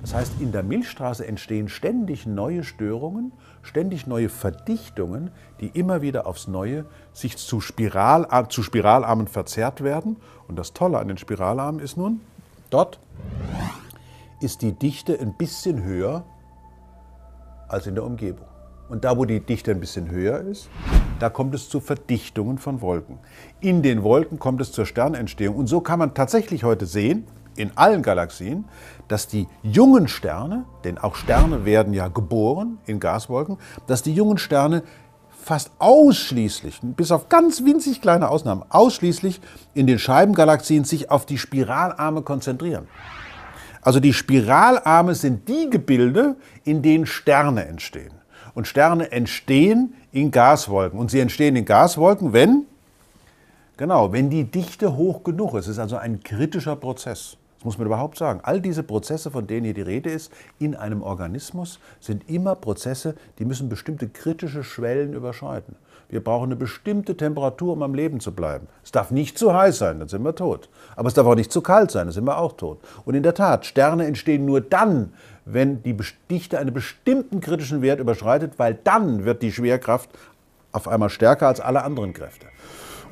Das 0.00 0.14
heißt, 0.14 0.40
in 0.40 0.50
der 0.50 0.62
Milchstraße 0.64 1.26
entstehen 1.26 1.68
ständig 1.68 2.26
neue 2.26 2.64
Störungen, 2.64 3.32
ständig 3.62 4.06
neue 4.06 4.28
Verdichtungen, 4.28 5.30
die 5.60 5.68
immer 5.68 6.02
wieder 6.02 6.26
aufs 6.26 6.48
Neue 6.48 6.86
sich 7.12 7.36
zu, 7.36 7.60
Spiral, 7.60 8.26
zu 8.48 8.62
Spiralarmen 8.62 9.28
verzerrt 9.28 9.84
werden. 9.84 10.16
Und 10.48 10.56
das 10.56 10.72
Tolle 10.72 10.98
an 10.98 11.08
den 11.08 11.18
Spiralarmen 11.18 11.80
ist 11.80 11.96
nun, 11.96 12.20
dort 12.70 12.98
ist 14.40 14.62
die 14.62 14.72
Dichte 14.72 15.18
ein 15.20 15.34
bisschen 15.34 15.84
höher 15.84 16.24
als 17.68 17.86
in 17.86 17.94
der 17.94 18.04
Umgebung. 18.04 18.46
Und 18.88 19.04
da, 19.04 19.16
wo 19.16 19.24
die 19.24 19.40
Dichte 19.40 19.70
ein 19.70 19.80
bisschen 19.80 20.10
höher 20.10 20.40
ist, 20.40 20.68
da 21.18 21.30
kommt 21.30 21.54
es 21.54 21.68
zu 21.68 21.80
Verdichtungen 21.80 22.58
von 22.58 22.80
Wolken. 22.80 23.18
In 23.60 23.82
den 23.82 24.02
Wolken 24.02 24.38
kommt 24.38 24.60
es 24.60 24.72
zur 24.72 24.84
Sternentstehung. 24.84 25.56
Und 25.56 25.68
so 25.68 25.80
kann 25.80 26.00
man 26.00 26.12
tatsächlich 26.12 26.64
heute 26.64 26.84
sehen, 26.86 27.26
in 27.56 27.76
allen 27.76 28.02
Galaxien, 28.02 28.64
dass 29.08 29.26
die 29.26 29.46
jungen 29.62 30.08
Sterne, 30.08 30.64
denn 30.84 30.98
auch 30.98 31.16
Sterne 31.16 31.64
werden 31.64 31.92
ja 31.92 32.08
geboren 32.08 32.78
in 32.86 33.00
Gaswolken, 33.00 33.58
dass 33.86 34.02
die 34.02 34.14
jungen 34.14 34.38
Sterne 34.38 34.82
fast 35.42 35.72
ausschließlich, 35.78 36.80
bis 36.82 37.10
auf 37.10 37.28
ganz 37.28 37.64
winzig 37.64 38.00
kleine 38.00 38.28
Ausnahmen, 38.28 38.64
ausschließlich 38.68 39.40
in 39.74 39.86
den 39.86 39.98
Scheibengalaxien 39.98 40.84
sich 40.84 41.10
auf 41.10 41.26
die 41.26 41.38
Spiralarme 41.38 42.22
konzentrieren. 42.22 42.86
Also 43.82 43.98
die 43.98 44.12
Spiralarme 44.12 45.14
sind 45.14 45.48
die 45.48 45.68
Gebilde, 45.68 46.36
in 46.64 46.82
denen 46.82 47.04
Sterne 47.04 47.66
entstehen. 47.66 48.12
Und 48.54 48.68
Sterne 48.68 49.10
entstehen 49.10 49.94
in 50.12 50.30
Gaswolken. 50.30 50.98
Und 50.98 51.10
sie 51.10 51.18
entstehen 51.18 51.56
in 51.56 51.64
Gaswolken, 51.64 52.32
wenn, 52.32 52.66
genau, 53.76 54.12
wenn 54.12 54.30
die 54.30 54.44
Dichte 54.44 54.94
hoch 54.96 55.24
genug 55.24 55.54
ist. 55.54 55.66
Es 55.66 55.72
ist 55.72 55.78
also 55.80 55.96
ein 55.96 56.22
kritischer 56.22 56.76
Prozess. 56.76 57.36
Das 57.62 57.64
muss 57.64 57.78
man 57.78 57.86
überhaupt 57.86 58.18
sagen. 58.18 58.40
All 58.42 58.60
diese 58.60 58.82
Prozesse, 58.82 59.30
von 59.30 59.46
denen 59.46 59.66
hier 59.66 59.74
die 59.74 59.82
Rede 59.82 60.10
ist, 60.10 60.32
in 60.58 60.74
einem 60.74 61.00
Organismus, 61.00 61.78
sind 62.00 62.28
immer 62.28 62.56
Prozesse, 62.56 63.14
die 63.38 63.44
müssen 63.44 63.68
bestimmte 63.68 64.08
kritische 64.08 64.64
Schwellen 64.64 65.12
überschreiten. 65.12 65.76
Wir 66.08 66.24
brauchen 66.24 66.46
eine 66.46 66.56
bestimmte 66.56 67.16
Temperatur, 67.16 67.74
um 67.74 67.84
am 67.84 67.94
Leben 67.94 68.18
zu 68.18 68.32
bleiben. 68.32 68.66
Es 68.82 68.90
darf 68.90 69.12
nicht 69.12 69.38
zu 69.38 69.54
heiß 69.54 69.78
sein, 69.78 70.00
dann 70.00 70.08
sind 70.08 70.24
wir 70.24 70.34
tot. 70.34 70.70
Aber 70.96 71.06
es 71.06 71.14
darf 71.14 71.24
auch 71.24 71.36
nicht 71.36 71.52
zu 71.52 71.60
kalt 71.60 71.92
sein, 71.92 72.06
dann 72.06 72.12
sind 72.12 72.24
wir 72.24 72.36
auch 72.36 72.54
tot. 72.54 72.80
Und 73.04 73.14
in 73.14 73.22
der 73.22 73.34
Tat, 73.34 73.64
Sterne 73.64 74.06
entstehen 74.06 74.44
nur 74.44 74.60
dann, 74.60 75.12
wenn 75.44 75.84
die 75.84 75.96
Dichte 76.28 76.58
einen 76.58 76.74
bestimmten 76.74 77.40
kritischen 77.40 77.80
Wert 77.80 78.00
überschreitet, 78.00 78.54
weil 78.58 78.76
dann 78.82 79.24
wird 79.24 79.40
die 79.40 79.52
Schwerkraft 79.52 80.10
auf 80.72 80.88
einmal 80.88 81.10
stärker 81.10 81.46
als 81.46 81.60
alle 81.60 81.84
anderen 81.84 82.12
Kräfte. 82.12 82.46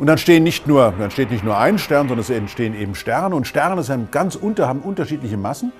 Und 0.00 0.06
dann, 0.06 0.16
stehen 0.16 0.44
nicht 0.44 0.66
nur, 0.66 0.94
dann 0.98 1.10
steht 1.10 1.30
nicht 1.30 1.44
nur 1.44 1.58
ein 1.58 1.76
Stern, 1.76 2.08
sondern 2.08 2.20
es 2.20 2.30
entstehen 2.30 2.74
eben 2.74 2.94
Sterne. 2.94 3.36
Und 3.36 3.46
Sterne 3.46 3.82
sind 3.82 4.10
ganz 4.10 4.34
unter, 4.34 4.66
haben 4.66 4.80
unterschiedliche 4.80 5.36
Massen. 5.36 5.72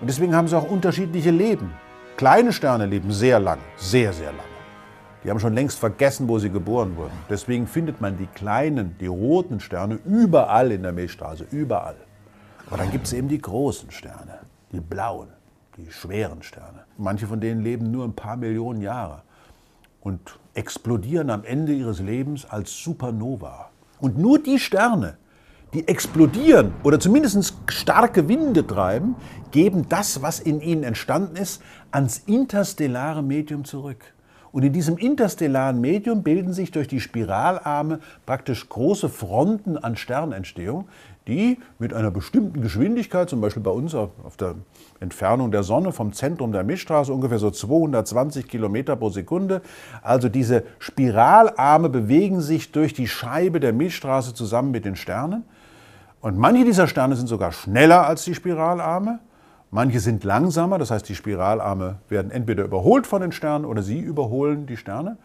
Und 0.00 0.06
deswegen 0.08 0.32
haben 0.36 0.46
sie 0.46 0.56
auch 0.56 0.70
unterschiedliche 0.70 1.32
Leben. 1.32 1.72
Kleine 2.16 2.52
Sterne 2.52 2.86
leben 2.86 3.10
sehr 3.10 3.40
lang, 3.40 3.58
sehr, 3.76 4.12
sehr 4.12 4.30
lang. 4.30 4.46
Die 5.24 5.30
haben 5.30 5.40
schon 5.40 5.54
längst 5.54 5.76
vergessen, 5.76 6.28
wo 6.28 6.38
sie 6.38 6.50
geboren 6.50 6.96
wurden. 6.96 7.10
Deswegen 7.28 7.66
findet 7.66 8.00
man 8.00 8.16
die 8.16 8.28
kleinen, 8.28 8.96
die 9.00 9.08
roten 9.08 9.58
Sterne 9.58 9.98
überall 10.06 10.70
in 10.70 10.84
der 10.84 10.92
Milchstraße, 10.92 11.44
überall. 11.50 11.96
Aber 12.68 12.76
dann 12.76 12.92
gibt 12.92 13.06
es 13.06 13.12
eben 13.12 13.26
die 13.26 13.42
großen 13.42 13.90
Sterne, 13.90 14.38
die 14.70 14.78
blauen, 14.78 15.30
die 15.76 15.90
schweren 15.90 16.44
Sterne. 16.44 16.84
Manche 16.96 17.26
von 17.26 17.40
denen 17.40 17.62
leben 17.62 17.90
nur 17.90 18.04
ein 18.04 18.14
paar 18.14 18.36
Millionen 18.36 18.82
Jahre 18.82 19.22
und 20.00 20.38
explodieren 20.54 21.30
am 21.30 21.44
Ende 21.44 21.72
ihres 21.72 22.00
Lebens 22.00 22.44
als 22.44 22.82
Supernova. 22.82 23.70
Und 24.00 24.18
nur 24.18 24.38
die 24.42 24.58
Sterne, 24.58 25.18
die 25.74 25.86
explodieren 25.86 26.72
oder 26.82 26.98
zumindest 26.98 27.54
starke 27.68 28.28
Winde 28.28 28.66
treiben, 28.66 29.16
geben 29.50 29.88
das, 29.88 30.22
was 30.22 30.40
in 30.40 30.60
ihnen 30.60 30.82
entstanden 30.82 31.36
ist, 31.36 31.62
ans 31.90 32.18
interstellare 32.26 33.22
Medium 33.22 33.64
zurück. 33.64 34.14
Und 34.52 34.64
in 34.64 34.72
diesem 34.72 34.96
interstellaren 34.96 35.80
Medium 35.80 36.22
bilden 36.22 36.52
sich 36.52 36.70
durch 36.70 36.88
die 36.88 37.00
Spiralarme 37.00 38.00
praktisch 38.26 38.68
große 38.68 39.08
Fronten 39.08 39.76
an 39.76 39.96
Sternentstehung, 39.96 40.88
die 41.26 41.58
mit 41.78 41.92
einer 41.92 42.10
bestimmten 42.10 42.62
Geschwindigkeit, 42.62 43.28
zum 43.28 43.40
Beispiel 43.40 43.62
bei 43.62 43.70
uns 43.70 43.94
auf 43.94 44.36
der 44.38 44.54
Entfernung 44.98 45.50
der 45.50 45.62
Sonne 45.62 45.92
vom 45.92 46.12
Zentrum 46.12 46.52
der 46.52 46.64
Milchstraße, 46.64 47.12
ungefähr 47.12 47.38
so 47.38 47.50
220 47.50 48.48
Kilometer 48.48 48.96
pro 48.96 49.10
Sekunde, 49.10 49.60
also 50.02 50.30
diese 50.30 50.64
Spiralarme 50.78 51.90
bewegen 51.90 52.40
sich 52.40 52.72
durch 52.72 52.94
die 52.94 53.06
Scheibe 53.06 53.60
der 53.60 53.74
Milchstraße 53.74 54.32
zusammen 54.32 54.70
mit 54.70 54.86
den 54.86 54.96
Sternen. 54.96 55.44
Und 56.20 56.38
manche 56.38 56.64
dieser 56.64 56.88
Sterne 56.88 57.14
sind 57.14 57.28
sogar 57.28 57.52
schneller 57.52 58.06
als 58.06 58.24
die 58.24 58.34
Spiralarme. 58.34 59.20
Manche 59.70 60.00
sind 60.00 60.24
langsamer, 60.24 60.78
das 60.78 60.90
heißt, 60.90 61.08
die 61.08 61.14
Spiralarme 61.14 61.98
werden 62.08 62.30
entweder 62.30 62.64
überholt 62.64 63.06
von 63.06 63.20
den 63.20 63.32
Sternen 63.32 63.66
oder 63.66 63.82
sie 63.82 63.98
überholen 63.98 64.66
die 64.66 64.78
Sterne. 64.78 65.18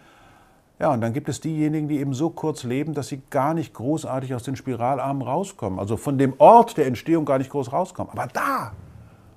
Ja, 0.80 0.92
und 0.92 1.02
dann 1.02 1.14
gibt 1.14 1.30
es 1.30 1.40
diejenigen, 1.40 1.88
die 1.88 2.00
eben 2.00 2.14
so 2.14 2.30
kurz 2.30 2.64
leben, 2.64 2.94
dass 2.94 3.08
sie 3.08 3.22
gar 3.30 3.54
nicht 3.54 3.74
großartig 3.74 4.36
aus 4.36 4.44
den 4.44 4.58
Spiralarmen 4.58 5.22
rauskommen, 5.22 5.80
also 5.80 5.96
von 5.96 6.18
dem 6.18 6.34
Ort 6.40 6.76
der 6.78 6.88
Entstehung 6.88 7.24
gar 7.24 7.38
nicht 7.38 7.52
groß 7.52 7.72
rauskommen. 7.72 8.12
Aber 8.12 8.28
da, 8.34 8.74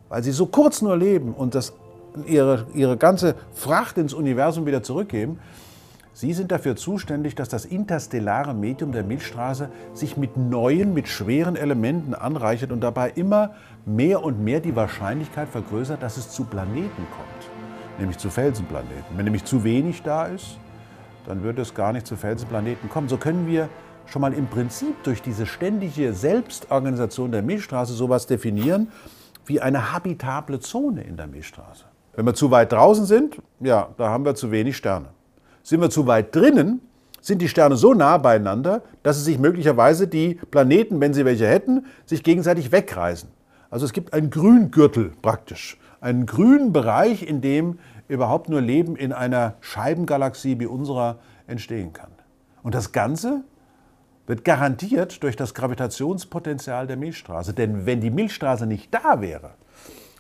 weil 0.09 0.25
sie 0.25 0.33
so 0.33 0.47
kurz 0.47 0.83
nur 0.83 0.97
leben 0.97 1.35
und 1.35 1.55
das, 1.55 1.75
ihre, 2.27 2.67
ihre 2.75 2.97
ganze 2.97 3.37
Fracht 3.53 3.99
ins 3.99 4.13
Universum 4.13 4.67
wieder 4.67 4.83
zurückgeben, 4.83 5.39
Sie 6.17 6.33
sind 6.33 6.51
dafür 6.51 6.77
zuständig, 6.77 7.35
dass 7.35 7.51
das 7.51 7.67
interstellare 7.67 8.55
Medium 8.55 8.91
der 8.91 9.05
Milchstraße 9.05 9.69
sich 9.93 10.17
mit 10.17 10.39
neuen, 10.39 10.95
mit 10.95 11.09
schweren 11.09 11.57
Elementen 11.57 12.15
anreichert 12.15 12.73
und 12.73 12.81
dabei 12.81 13.11
immer 13.11 13.51
mehr 13.85 14.25
und 14.25 14.43
mehr 14.43 14.61
die 14.61 14.75
Wahrscheinlichkeit 14.75 15.47
vergrößert, 15.47 16.03
dass 16.03 16.17
es 16.17 16.31
zu 16.31 16.45
Planeten 16.45 17.07
kommt, 17.15 17.99
nämlich 17.99 18.17
zu 18.17 18.31
Felsenplaneten. 18.31 19.15
Wenn 19.15 19.27
nämlich 19.27 19.45
zu 19.45 19.63
wenig 19.63 20.05
da 20.05 20.25
ist, 20.25 20.57
dann 21.27 21.43
würde 21.43 21.61
es 21.61 21.75
gar 21.75 21.93
nicht 21.93 22.07
zu 22.07 22.17
Felsenplaneten 22.17 22.89
kommen. 22.89 23.11
So 23.11 23.19
können 23.19 23.47
wir 23.47 23.69
schon 24.07 24.23
mal 24.23 24.33
im 24.33 24.47
Prinzip 24.47 25.03
durch 25.03 25.21
diese 25.21 25.45
ständige 25.45 26.15
Selbstorganisation 26.15 27.31
der 27.31 27.43
Milchstraße 27.43 27.93
sowas 27.93 28.27
definieren 28.27 28.89
wie 29.45 29.61
eine 29.61 29.93
habitable 29.93 30.61
Zone 30.61 31.03
in 31.03 31.19
der 31.19 31.27
Milchstraße. 31.27 31.85
Wenn 32.15 32.25
wir 32.25 32.33
zu 32.33 32.51
weit 32.51 32.73
draußen 32.73 33.05
sind, 33.05 33.37
ja, 33.61 33.91
da 33.99 34.09
haben 34.09 34.25
wir 34.25 34.35
zu 34.35 34.51
wenig 34.51 34.79
Sterne. 34.79 35.09
Sind 35.67 35.81
wir 35.81 35.91
zu 35.91 36.07
weit 36.07 36.33
drinnen, 36.33 36.81
sind 37.21 37.43
die 37.43 37.49
Sterne 37.49 37.75
so 37.75 37.93
nah 37.93 38.19
beieinander, 38.19 38.83
dass 39.03 39.17
sie 39.17 39.25
sich 39.25 39.41
möglicherweise 39.41 40.07
die 40.07 40.35
Planeten, 40.53 41.01
wenn 41.01 41.13
sie 41.13 41.25
welche 41.25 41.49
hätten, 41.49 41.87
sich 42.05 42.23
gegenseitig 42.23 42.71
wegreißen. 42.71 43.29
Also 43.69 43.85
es 43.85 43.93
gibt 43.93 44.13
einen 44.13 44.31
Grüngürtel 44.31 45.11
praktisch, 45.23 45.77
einen 46.01 46.25
grünen 46.25 46.73
Bereich, 46.73 47.25
in 47.25 47.41
dem 47.41 47.81
überhaupt 48.07 48.49
nur 48.49 48.61
Leben 48.61 48.95
in 48.95 49.13
einer 49.13 49.55
Scheibengalaxie 49.61 50.61
wie 50.61 50.67
unserer 50.67 51.19
entstehen 51.49 51.93
kann. 51.93 52.13
Und 52.63 52.77
das 52.77 52.93
Ganze 52.93 53.43
wird 54.29 54.45
garantiert 54.45 55.21
durch 55.25 55.35
das 55.35 55.53
Gravitationspotenzial 55.53 56.87
der 56.87 56.97
Milchstraße. 56.97 57.55
Denn 57.55 57.87
wenn 57.87 58.01
die 58.01 58.13
Milchstraße 58.13 58.67
nicht 58.67 58.95
da 58.95 59.21
wäre, 59.21 59.51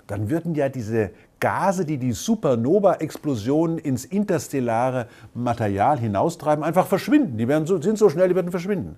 dann 0.09 0.29
würden 0.29 0.57
ja 0.57 0.69
diese 0.69 1.11
Gase, 1.40 1.85
die 1.85 1.99
die 1.99 2.12
Supernova-Explosionen 2.12 3.78
ins 3.78 4.05
interstellare 4.05 5.07
Material 5.35 5.99
hinaustreiben, 5.99 6.64
einfach 6.64 6.87
verschwinden. 6.87 7.37
Die 7.37 7.47
werden 7.47 7.66
so, 7.66 7.81
sind 7.81 7.99
so 7.99 8.09
schnell, 8.09 8.28
die 8.28 8.35
werden 8.35 8.50
verschwinden. 8.50 8.97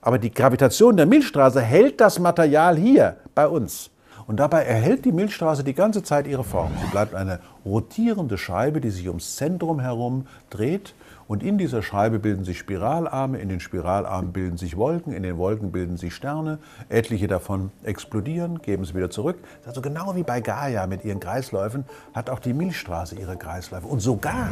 Aber 0.00 0.18
die 0.18 0.32
Gravitation 0.32 0.96
der 0.96 1.06
Milchstraße 1.06 1.60
hält 1.60 2.00
das 2.00 2.18
Material 2.18 2.76
hier 2.76 3.16
bei 3.34 3.46
uns. 3.46 3.90
Und 4.26 4.38
dabei 4.38 4.62
erhält 4.62 5.04
die 5.04 5.12
Milchstraße 5.12 5.64
die 5.64 5.74
ganze 5.74 6.02
Zeit 6.02 6.26
ihre 6.26 6.44
Form. 6.44 6.70
Sie 6.80 6.90
bleibt 6.90 7.14
eine 7.14 7.40
rotierende 7.64 8.38
Scheibe, 8.38 8.80
die 8.80 8.90
sich 8.90 9.08
ums 9.08 9.36
Zentrum 9.36 9.80
herum 9.80 10.26
dreht 10.50 10.94
und 11.30 11.44
in 11.44 11.58
dieser 11.58 11.80
Scheibe 11.80 12.18
bilden 12.18 12.42
sich 12.42 12.58
Spiralarme, 12.58 13.38
in 13.38 13.48
den 13.48 13.60
Spiralarmen 13.60 14.32
bilden 14.32 14.56
sich 14.56 14.76
Wolken, 14.76 15.12
in 15.12 15.22
den 15.22 15.38
Wolken 15.38 15.70
bilden 15.70 15.96
sich 15.96 16.12
Sterne. 16.12 16.58
Etliche 16.88 17.28
davon 17.28 17.70
explodieren, 17.84 18.60
geben 18.62 18.82
es 18.82 18.96
wieder 18.96 19.10
zurück. 19.10 19.36
Also 19.64 19.80
genau 19.80 20.16
wie 20.16 20.24
bei 20.24 20.40
Gaia 20.40 20.88
mit 20.88 21.04
ihren 21.04 21.20
Kreisläufen 21.20 21.84
hat 22.14 22.30
auch 22.30 22.40
die 22.40 22.52
Milchstraße 22.52 23.14
ihre 23.14 23.36
Kreisläufe. 23.36 23.86
Und 23.86 24.00
sogar 24.00 24.48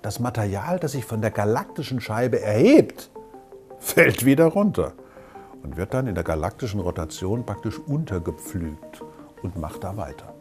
das 0.00 0.20
Material, 0.20 0.78
das 0.78 0.92
sich 0.92 1.04
von 1.04 1.20
der 1.20 1.32
galaktischen 1.32 2.00
Scheibe 2.00 2.40
erhebt, 2.40 3.10
fällt 3.80 4.24
wieder 4.24 4.44
runter 4.44 4.92
und 5.64 5.76
wird 5.76 5.94
dann 5.94 6.06
in 6.06 6.14
der 6.14 6.22
galaktischen 6.22 6.78
Rotation 6.78 7.44
praktisch 7.44 7.76
untergepflügt 7.76 9.02
und 9.42 9.58
macht 9.58 9.82
da 9.82 9.96
weiter. 9.96 10.37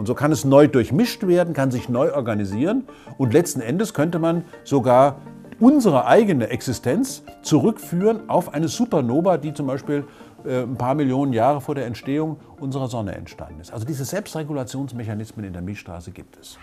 Und 0.00 0.06
so 0.06 0.14
kann 0.14 0.32
es 0.32 0.46
neu 0.46 0.66
durchmischt 0.66 1.26
werden, 1.26 1.52
kann 1.52 1.70
sich 1.70 1.90
neu 1.90 2.14
organisieren 2.14 2.84
und 3.18 3.34
letzten 3.34 3.60
Endes 3.60 3.92
könnte 3.92 4.18
man 4.18 4.44
sogar 4.64 5.16
unsere 5.58 6.06
eigene 6.06 6.48
Existenz 6.48 7.22
zurückführen 7.42 8.30
auf 8.30 8.54
eine 8.54 8.68
Supernova, 8.68 9.36
die 9.36 9.52
zum 9.52 9.66
Beispiel 9.66 10.04
äh, 10.46 10.62
ein 10.62 10.76
paar 10.76 10.94
Millionen 10.94 11.34
Jahre 11.34 11.60
vor 11.60 11.74
der 11.74 11.84
Entstehung 11.84 12.38
unserer 12.58 12.88
Sonne 12.88 13.14
entstanden 13.14 13.60
ist. 13.60 13.74
Also 13.74 13.84
diese 13.84 14.06
Selbstregulationsmechanismen 14.06 15.44
in 15.44 15.52
der 15.52 15.60
Milchstraße 15.60 16.12
gibt 16.12 16.38
es. 16.40 16.56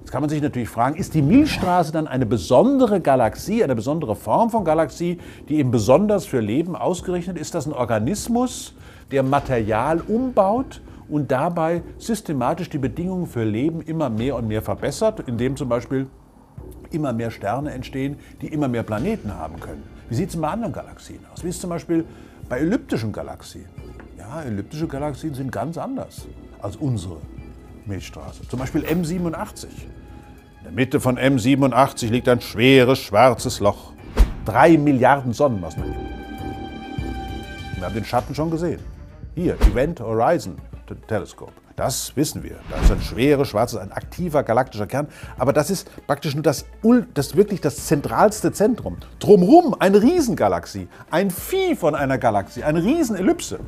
Jetzt 0.00 0.12
kann 0.12 0.20
man 0.20 0.28
sich 0.28 0.42
natürlich 0.42 0.68
fragen, 0.68 0.96
ist 0.96 1.14
die 1.14 1.22
Milchstraße 1.22 1.90
dann 1.90 2.06
eine 2.06 2.26
besondere 2.26 3.00
Galaxie, 3.00 3.64
eine 3.64 3.74
besondere 3.74 4.14
Form 4.14 4.50
von 4.50 4.62
Galaxie, 4.62 5.18
die 5.48 5.56
eben 5.56 5.70
besonders 5.70 6.26
für 6.26 6.40
Leben 6.40 6.76
ausgerichtet 6.76 7.36
ist? 7.36 7.46
Ist 7.46 7.54
das 7.54 7.66
ein 7.66 7.72
Organismus, 7.72 8.74
der 9.10 9.22
Material 9.22 10.02
umbaut 10.06 10.82
und 11.12 11.30
dabei 11.30 11.82
systematisch 11.98 12.70
die 12.70 12.78
Bedingungen 12.78 13.26
für 13.26 13.44
Leben 13.44 13.82
immer 13.82 14.08
mehr 14.08 14.34
und 14.34 14.48
mehr 14.48 14.62
verbessert, 14.62 15.20
indem 15.26 15.56
zum 15.56 15.68
Beispiel 15.68 16.06
immer 16.90 17.12
mehr 17.12 17.30
Sterne 17.30 17.72
entstehen, 17.72 18.16
die 18.40 18.46
immer 18.46 18.66
mehr 18.66 18.82
Planeten 18.82 19.34
haben 19.34 19.60
können. 19.60 19.82
Wie 20.08 20.14
sieht 20.14 20.30
es 20.30 20.40
bei 20.40 20.48
anderen 20.48 20.72
Galaxien 20.72 21.20
aus? 21.30 21.44
Wie 21.44 21.48
ist 21.48 21.56
es 21.56 21.60
zum 21.60 21.68
Beispiel 21.68 22.06
bei 22.48 22.60
elliptischen 22.60 23.12
Galaxien? 23.12 23.66
Ja, 24.16 24.40
elliptische 24.42 24.88
Galaxien 24.88 25.34
sind 25.34 25.52
ganz 25.52 25.76
anders 25.76 26.26
als 26.62 26.76
unsere 26.76 27.18
Milchstraße. 27.84 28.48
Zum 28.48 28.58
Beispiel 28.58 28.82
M87. 28.82 29.64
In 29.64 30.64
der 30.64 30.72
Mitte 30.72 30.98
von 30.98 31.18
M87 31.18 32.08
liegt 32.08 32.28
ein 32.28 32.40
schweres 32.40 33.00
schwarzes 33.00 33.60
Loch. 33.60 33.92
Drei 34.46 34.78
Milliarden 34.78 35.34
Sonnenmassen. 35.34 35.82
Wir 37.76 37.84
haben 37.84 37.94
den 37.94 38.04
Schatten 38.06 38.34
schon 38.34 38.50
gesehen. 38.50 38.80
Hier, 39.34 39.60
Event 39.60 40.00
Horizon 40.00 40.56
Telescope. 41.00 41.52
Das 41.76 42.14
wissen 42.16 42.42
wir. 42.42 42.56
Da 42.70 42.80
ist 42.80 42.92
ein 42.92 43.00
schweres, 43.00 43.48
schwarzes, 43.48 43.78
ein 43.78 43.92
aktiver 43.92 44.42
galaktischer 44.42 44.86
Kern. 44.86 45.08
Aber 45.38 45.52
das 45.52 45.70
ist 45.70 45.88
praktisch 46.06 46.34
nur 46.34 46.42
das, 46.42 46.66
das 47.14 47.36
wirklich 47.36 47.60
das 47.60 47.86
zentralste 47.86 48.52
Zentrum. 48.52 48.98
Drumherum 49.18 49.74
eine 49.78 50.02
Riesengalaxie, 50.02 50.88
ein 51.10 51.30
Vieh 51.30 51.74
von 51.74 51.94
einer 51.94 52.18
Galaxie, 52.18 52.62
eine 52.62 52.82
Riesenellipse. 52.82 53.60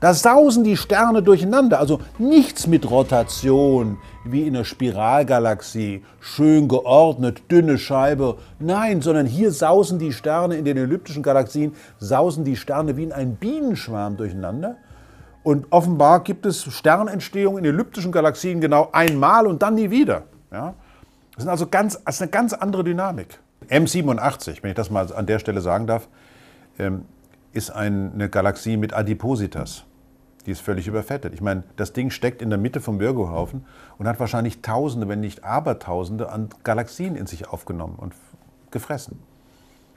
Da 0.00 0.12
sausen 0.12 0.64
die 0.64 0.76
Sterne 0.76 1.22
durcheinander. 1.22 1.78
Also 1.78 2.00
nichts 2.18 2.66
mit 2.66 2.90
Rotation 2.90 3.96
wie 4.24 4.46
in 4.46 4.54
einer 4.54 4.64
Spiralgalaxie, 4.64 6.02
schön 6.20 6.68
geordnet, 6.68 7.42
dünne 7.50 7.78
Scheibe. 7.78 8.36
Nein, 8.58 9.00
sondern 9.00 9.26
hier 9.26 9.50
sausen 9.50 9.98
die 9.98 10.12
Sterne 10.12 10.56
in 10.56 10.66
den 10.66 10.76
elliptischen 10.76 11.22
Galaxien, 11.22 11.74
sausen 11.98 12.44
die 12.44 12.56
Sterne 12.56 12.96
wie 12.96 13.04
in 13.04 13.12
einem 13.12 13.36
Bienenschwarm 13.36 14.18
durcheinander. 14.18 14.76
Und 15.44 15.66
offenbar 15.70 16.24
gibt 16.24 16.46
es 16.46 16.64
Sternentstehung 16.64 17.58
in 17.58 17.66
elliptischen 17.66 18.10
Galaxien 18.10 18.60
genau 18.62 18.88
einmal 18.92 19.46
und 19.46 19.62
dann 19.62 19.74
nie 19.74 19.90
wieder. 19.90 20.22
Ja? 20.50 20.74
Das, 21.36 21.44
ist 21.44 21.50
also 21.50 21.66
ganz, 21.66 22.02
das 22.02 22.16
ist 22.16 22.22
eine 22.22 22.30
ganz 22.30 22.54
andere 22.54 22.82
Dynamik. 22.82 23.38
M87, 23.68 24.62
wenn 24.62 24.70
ich 24.70 24.76
das 24.76 24.90
mal 24.90 25.12
an 25.12 25.26
der 25.26 25.38
Stelle 25.38 25.60
sagen 25.60 25.86
darf, 25.86 26.08
ähm, 26.78 27.04
ist 27.52 27.70
eine 27.70 28.28
Galaxie 28.30 28.78
mit 28.78 28.94
Adipositas. 28.94 29.84
Die 30.46 30.50
ist 30.50 30.60
völlig 30.60 30.86
überfettet. 30.86 31.34
Ich 31.34 31.42
meine, 31.42 31.62
das 31.76 31.92
Ding 31.92 32.10
steckt 32.10 32.40
in 32.40 32.48
der 32.48 32.58
Mitte 32.58 32.80
vom 32.80 32.98
Virgo-Haufen 32.98 33.66
und 33.98 34.08
hat 34.08 34.18
wahrscheinlich 34.20 34.62
Tausende, 34.62 35.08
wenn 35.08 35.20
nicht 35.20 35.44
Abertausende 35.44 36.30
an 36.30 36.48
Galaxien 36.64 37.16
in 37.16 37.26
sich 37.26 37.48
aufgenommen 37.48 37.96
und 37.98 38.14
gefressen. 38.70 39.20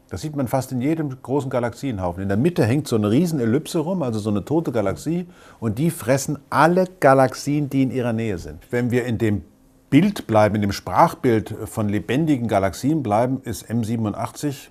Das 0.09 0.21
sieht 0.21 0.35
man 0.35 0.47
fast 0.47 0.71
in 0.71 0.81
jedem 0.81 1.21
großen 1.21 1.49
Galaxienhaufen. 1.49 2.23
In 2.23 2.29
der 2.29 2.37
Mitte 2.37 2.65
hängt 2.65 2.87
so 2.87 2.95
eine 2.95 3.11
riesen 3.11 3.39
Ellipse 3.39 3.79
rum, 3.79 4.03
also 4.03 4.19
so 4.19 4.29
eine 4.29 4.45
tote 4.45 4.71
Galaxie, 4.71 5.27
und 5.59 5.77
die 5.79 5.89
fressen 5.89 6.39
alle 6.49 6.85
Galaxien, 6.99 7.69
die 7.69 7.83
in 7.83 7.91
ihrer 7.91 8.13
Nähe 8.13 8.37
sind. 8.37 8.71
Wenn 8.71 8.89
wir 8.91 9.05
in 9.05 9.17
dem 9.17 9.43
Bild 9.89 10.27
bleiben, 10.27 10.55
in 10.55 10.61
dem 10.61 10.71
Sprachbild 10.71 11.55
von 11.65 11.89
lebendigen 11.89 12.47
Galaxien 12.47 13.03
bleiben, 13.03 13.41
ist 13.43 13.69
M87 13.69 14.69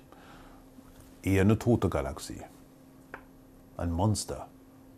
eher 1.23 1.41
eine 1.41 1.59
tote 1.59 1.89
Galaxie. 1.89 2.41
Ein 3.77 3.91
Monster, 3.91 4.47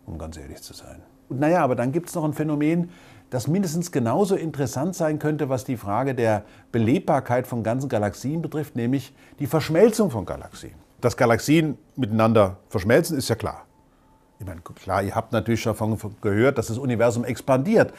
um 0.06 0.16
ganz 0.18 0.38
ehrlich 0.38 0.62
zu 0.62 0.72
sein. 0.72 1.02
Und 1.28 1.38
naja, 1.38 1.62
aber 1.62 1.76
dann 1.76 1.92
gibt 1.92 2.08
es 2.08 2.14
noch 2.14 2.24
ein 2.24 2.32
Phänomen, 2.32 2.90
das 3.30 3.46
mindestens 3.46 3.92
genauso 3.92 4.34
interessant 4.34 4.94
sein 4.94 5.18
könnte, 5.18 5.48
was 5.48 5.64
die 5.64 5.76
Frage 5.76 6.14
der 6.14 6.44
Belebbarkeit 6.72 7.46
von 7.46 7.62
ganzen 7.62 7.88
Galaxien 7.88 8.42
betrifft, 8.42 8.76
nämlich 8.76 9.14
die 9.38 9.46
Verschmelzung 9.46 10.10
von 10.10 10.26
Galaxien. 10.26 10.74
Dass 11.00 11.16
Galaxien 11.16 11.78
miteinander 11.96 12.58
verschmelzen, 12.68 13.16
ist 13.16 13.28
ja 13.28 13.36
klar. 13.36 13.64
Ich 14.40 14.46
meine, 14.46 14.60
klar, 14.60 15.02
ihr 15.02 15.14
habt 15.14 15.32
natürlich 15.32 15.62
schon 15.62 15.76
davon 15.76 16.16
gehört, 16.20 16.58
dass 16.58 16.66
das 16.66 16.78
Universum 16.78 17.24
expandiert. 17.24 17.92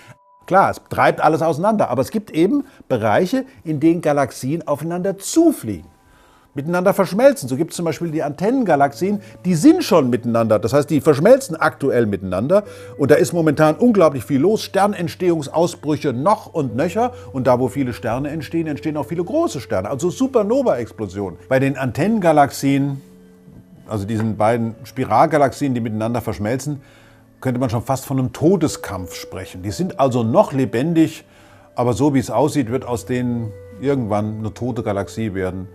Klar, 0.48 0.72
es 0.72 0.82
treibt 0.90 1.22
alles 1.22 1.42
auseinander, 1.42 1.90
aber 1.90 2.02
es 2.02 2.12
gibt 2.12 2.32
eben 2.32 2.66
Bereiche, 2.90 3.46
in 3.64 3.80
denen 3.80 4.02
Galaxien 4.02 4.68
aufeinander 4.68 5.18
zufliegen 5.18 5.88
miteinander 6.54 6.94
verschmelzen. 6.94 7.48
So 7.48 7.56
gibt 7.56 7.72
es 7.72 7.78
zum 7.78 7.86
Beispiel 7.86 8.12
die 8.12 8.24
Antennengalaxien, 8.24 9.22
die 9.46 9.56
sind 9.56 9.84
schon 9.84 10.10
miteinander. 10.10 10.60
Das 10.60 10.74
heißt, 10.74 10.90
die 10.90 11.02
verschmelzen 11.02 11.56
aktuell 11.56 12.06
miteinander. 12.06 12.64
Und 12.98 13.12
da 13.12 13.16
ist 13.16 13.34
momentan 13.34 13.76
unglaublich 13.76 14.24
viel 14.24 14.42
los. 14.42 14.64
Sternentstehungsausbrüche 14.64 16.14
noch 16.14 16.54
und 16.54 16.76
nöcher. 16.76 17.14
Und 17.32 17.48
da, 17.48 17.60
wo 17.60 17.68
viele 17.68 17.94
Sterne 17.94 18.30
entstehen, 18.30 18.68
entstehen 18.68 18.98
auch 18.98 19.06
viele 19.06 19.24
große 19.24 19.62
Sterne. 19.62 19.90
Also 19.90 20.10
Supernova-Explosionen. 20.10 21.38
Bei 21.48 21.60
den 21.60 21.78
Antennengalaxien, 21.78 23.02
also 23.88 24.06
diesen 24.06 24.38
beiden 24.38 24.76
Spiralgalaxien, 24.84 25.74
die 25.74 25.82
miteinander 25.82 26.22
verschmelzen, 26.22 26.82
könnte 27.40 27.60
man 27.60 27.70
schon 27.70 27.82
fast 27.82 28.06
von 28.06 28.20
einem 28.20 28.34
Todeskampf 28.34 29.16
sprechen. 29.16 29.64
Die 29.64 29.72
sind 29.72 30.00
also 30.00 30.22
noch 30.24 30.54
lebendig, 30.54 31.26
aber 31.76 31.94
so 31.94 32.14
wie 32.14 32.20
es 32.20 32.30
aussieht, 32.30 32.70
wird 32.70 32.86
aus 32.86 33.06
denen 33.06 33.52
irgendwann 33.82 34.40
eine 34.40 34.54
tote 34.54 34.84
Galaxie 34.84 35.34
werden. 35.34 35.68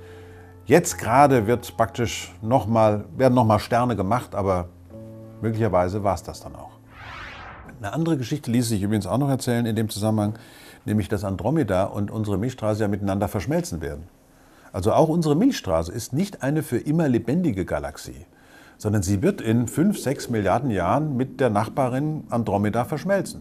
Jetzt 0.67 0.99
gerade 0.99 1.47
wird 1.47 1.77
praktisch 1.77 2.35
noch 2.43 2.67
mal, 2.67 3.05
werden 3.17 3.35
nochmal 3.35 3.61
Sterne 3.61 3.95
gemacht, 3.95 4.35
aber 4.35 4.69
möglicherweise 5.41 6.03
war 6.03 6.17
es 6.17 6.25
das 6.25 6.41
dann 6.41 6.57
auch. 6.57 6.73
Eine 7.79 7.93
andere 7.93 8.17
Geschichte 8.17 8.51
ließ 8.51 8.71
sich 8.71 8.83
übrigens 8.83 9.07
auch 9.07 9.19
noch 9.19 9.29
erzählen 9.29 9.65
in 9.65 9.77
dem 9.77 9.89
Zusammenhang, 9.89 10.35
nämlich 10.85 11.09
dass 11.09 11.23
Andromeda 11.23 11.85
und 11.85 12.11
unsere 12.11 12.37
Milchstraße 12.37 12.81
ja 12.81 12.89
miteinander 12.89 13.29
verschmelzen 13.29 13.81
werden. 13.81 14.09
Also 14.73 14.93
auch 14.93 15.09
unsere 15.09 15.37
Milchstraße 15.37 15.93
ist 15.93 16.13
nicht 16.13 16.43
eine 16.43 16.65
für 16.65 16.79
immer 16.79 17.07
lebendige 17.07 17.65
Galaxie, 17.65 18.27
sondern 18.77 19.05
sie 19.05 19.23
wird 19.23 19.41
in 19.41 19.69
fünf, 19.69 20.01
sechs 20.01 20.29
Milliarden 20.31 20.73
Jahren 20.73 21.17
mit 21.17 21.39
der 21.39 21.49
Nachbarin 21.49 22.25
Andromeda 22.29 22.85
verschmelzen. 22.85 23.41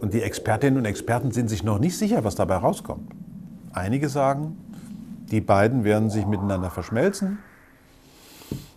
Und 0.00 0.12
die 0.12 0.22
Expertinnen 0.22 0.78
und 0.78 0.86
Experten 0.86 1.30
sind 1.30 1.48
sich 1.48 1.62
noch 1.62 1.78
nicht 1.78 1.96
sicher, 1.96 2.24
was 2.24 2.34
dabei 2.34 2.56
rauskommt. 2.56 3.12
Einige 3.72 4.08
sagen, 4.08 4.56
die 5.30 5.40
beiden 5.40 5.84
werden 5.84 6.10
sich 6.10 6.26
miteinander 6.26 6.70
verschmelzen 6.70 7.38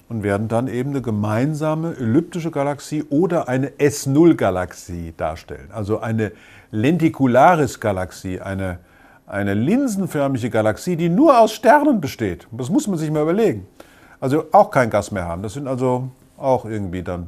und 0.09 0.23
werden 0.23 0.47
dann 0.47 0.67
eben 0.67 0.89
eine 0.89 1.01
gemeinsame 1.01 1.95
elliptische 1.95 2.49
Galaxie 2.49 3.03
oder 3.09 3.47
eine 3.47 3.69
S0-Galaxie 3.69 5.13
darstellen. 5.15 5.69
Also 5.71 5.99
eine 5.99 6.31
Lenticularis-Galaxie, 6.71 8.41
eine, 8.41 8.79
eine 9.27 9.53
linsenförmige 9.53 10.49
Galaxie, 10.49 10.95
die 10.95 11.09
nur 11.09 11.39
aus 11.39 11.53
Sternen 11.53 12.01
besteht. 12.01 12.47
Das 12.51 12.69
muss 12.69 12.87
man 12.87 12.97
sich 12.97 13.11
mal 13.11 13.21
überlegen. 13.21 13.67
Also 14.19 14.45
auch 14.51 14.71
kein 14.71 14.89
Gas 14.89 15.11
mehr 15.11 15.25
haben. 15.25 15.43
Das 15.43 15.53
sind 15.53 15.67
also 15.67 16.09
auch 16.37 16.65
irgendwie 16.65 17.03
dann 17.03 17.27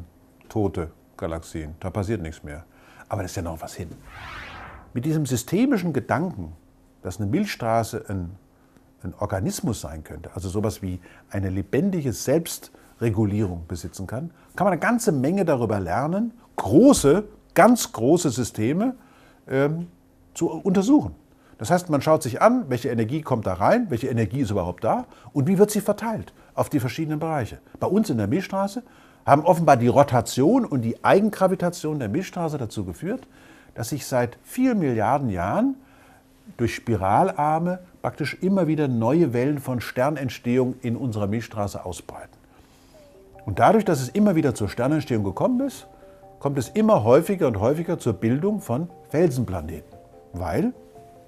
tote 0.50 0.90
Galaxien. 1.16 1.76
Da 1.80 1.92
passiert 1.92 2.22
nichts 2.22 2.44
mehr. 2.44 2.66
Aber 3.08 3.22
da 3.22 3.26
ist 3.26 3.36
ja 3.36 3.44
noch 3.44 3.62
was 3.62 3.76
hin. 3.76 3.90
Mit 4.94 5.06
diesem 5.06 5.26
systemischen 5.28 5.94
Gedanken, 5.94 6.54
dass 7.04 7.20
eine 7.20 7.30
Milchstraße 7.30 8.04
ein 8.10 8.32
ein 9.04 9.14
Organismus 9.20 9.82
sein 9.82 10.04
könnte, 10.04 10.32
also 10.36 10.50
sowas 10.50 10.82
wie 10.82 11.00
eine 11.30 11.50
lebendige 11.50 12.14
Selbstregulierung 12.14 13.66
besitzen 13.68 14.08
kann, 14.08 14.32
kann 14.56 14.66
man 14.66 14.74
eine 14.74 14.82
ganze 14.82 15.12
Menge 15.12 15.46
darüber 15.46 15.80
lernen, 15.80 16.34
große, 16.56 17.24
ganz 17.54 17.92
große 17.92 18.30
Systeme 18.30 18.96
ähm, 19.48 19.88
zu 20.34 20.50
untersuchen. 20.50 21.16
Das 21.58 21.70
heißt, 21.70 21.90
man 21.90 22.02
schaut 22.02 22.24
sich 22.24 22.42
an, 22.42 22.66
welche 22.70 22.90
Energie 22.90 23.22
kommt 23.22 23.46
da 23.46 23.54
rein, 23.54 23.86
welche 23.90 24.08
Energie 24.08 24.42
ist 24.42 24.50
überhaupt 24.50 24.84
da 24.84 25.06
und 25.32 25.48
wie 25.48 25.60
wird 25.60 25.70
sie 25.70 25.82
verteilt 25.82 26.34
auf 26.56 26.70
die 26.70 26.80
verschiedenen 26.80 27.20
Bereiche. 27.20 27.60
Bei 27.80 27.86
uns 27.86 28.10
in 28.10 28.18
der 28.18 28.28
Milchstraße 28.28 28.82
haben 29.28 29.44
offenbar 29.46 29.78
die 29.78 29.88
Rotation 29.88 30.66
und 30.66 30.82
die 30.82 31.04
Eigengravitation 31.04 32.00
der 32.00 32.10
Milchstraße 32.10 32.58
dazu 32.58 32.84
geführt, 32.84 33.28
dass 33.76 33.90
sich 33.90 34.08
seit 34.08 34.40
vielen 34.44 34.80
Milliarden 34.80 35.30
Jahren 35.30 35.76
durch 36.58 36.76
Spiralarme 36.76 37.80
praktisch 38.02 38.38
immer 38.42 38.68
wieder 38.68 38.88
neue 38.88 39.34
Wellen 39.34 39.60
von 39.60 39.82
Sternentstehung 39.82 40.76
in 40.82 40.96
unserer 40.96 41.28
Milchstraße 41.28 41.86
ausbreiten. 41.86 42.38
Und 43.46 43.60
dadurch, 43.60 43.86
dass 43.86 44.02
es 44.02 44.10
immer 44.10 44.36
wieder 44.36 44.54
zur 44.56 44.70
Sternentstehung 44.70 45.24
gekommen 45.24 45.66
ist, 45.66 45.88
kommt 46.40 46.58
es 46.58 46.70
immer 46.70 47.04
häufiger 47.04 47.48
und 47.48 47.60
häufiger 47.60 48.00
zur 48.00 48.14
Bildung 48.14 48.62
von 48.62 48.90
Felsenplaneten, 49.10 49.98
weil 50.34 50.74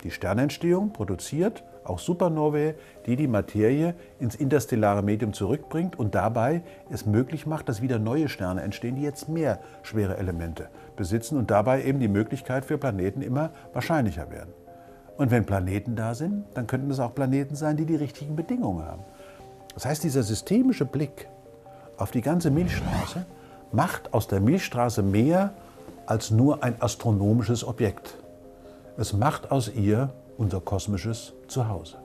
die 0.03 0.11
Sternentstehung 0.11 0.91
produziert 0.91 1.63
auch 1.85 1.99
Supernovae, 1.99 2.75
die 3.05 3.15
die 3.15 3.27
Materie 3.27 3.95
ins 4.19 4.35
interstellare 4.35 5.03
Medium 5.03 5.33
zurückbringt 5.33 5.97
und 5.97 6.15
dabei 6.15 6.61
es 6.89 7.05
möglich 7.05 7.45
macht, 7.45 7.69
dass 7.69 7.81
wieder 7.81 7.99
neue 7.99 8.29
Sterne 8.29 8.61
entstehen, 8.61 8.95
die 8.95 9.01
jetzt 9.01 9.29
mehr 9.29 9.59
schwere 9.81 10.17
Elemente 10.17 10.69
besitzen 10.95 11.37
und 11.37 11.51
dabei 11.51 11.83
eben 11.83 11.99
die 11.99 12.07
Möglichkeit 12.07 12.65
für 12.65 12.77
Planeten 12.77 13.21
immer 13.21 13.51
wahrscheinlicher 13.73 14.31
werden. 14.31 14.53
Und 15.17 15.31
wenn 15.31 15.45
Planeten 15.45 15.95
da 15.95 16.15
sind, 16.15 16.45
dann 16.53 16.67
könnten 16.67 16.89
es 16.89 16.99
auch 16.99 17.13
Planeten 17.13 17.55
sein, 17.55 17.77
die 17.77 17.85
die 17.85 17.95
richtigen 17.95 18.35
Bedingungen 18.35 18.85
haben. 18.85 19.03
Das 19.73 19.85
heißt, 19.85 20.03
dieser 20.03 20.23
systemische 20.23 20.85
Blick 20.85 21.27
auf 21.97 22.11
die 22.11 22.21
ganze 22.21 22.51
Milchstraße 22.51 23.25
macht 23.71 24.13
aus 24.13 24.27
der 24.27 24.39
Milchstraße 24.39 25.03
mehr 25.03 25.53
als 26.05 26.31
nur 26.31 26.63
ein 26.63 26.81
astronomisches 26.81 27.65
Objekt. 27.65 28.17
Es 28.97 29.13
macht 29.13 29.51
aus 29.51 29.69
ihr 29.73 30.09
unser 30.37 30.61
kosmisches 30.61 31.33
Zuhause. 31.47 32.02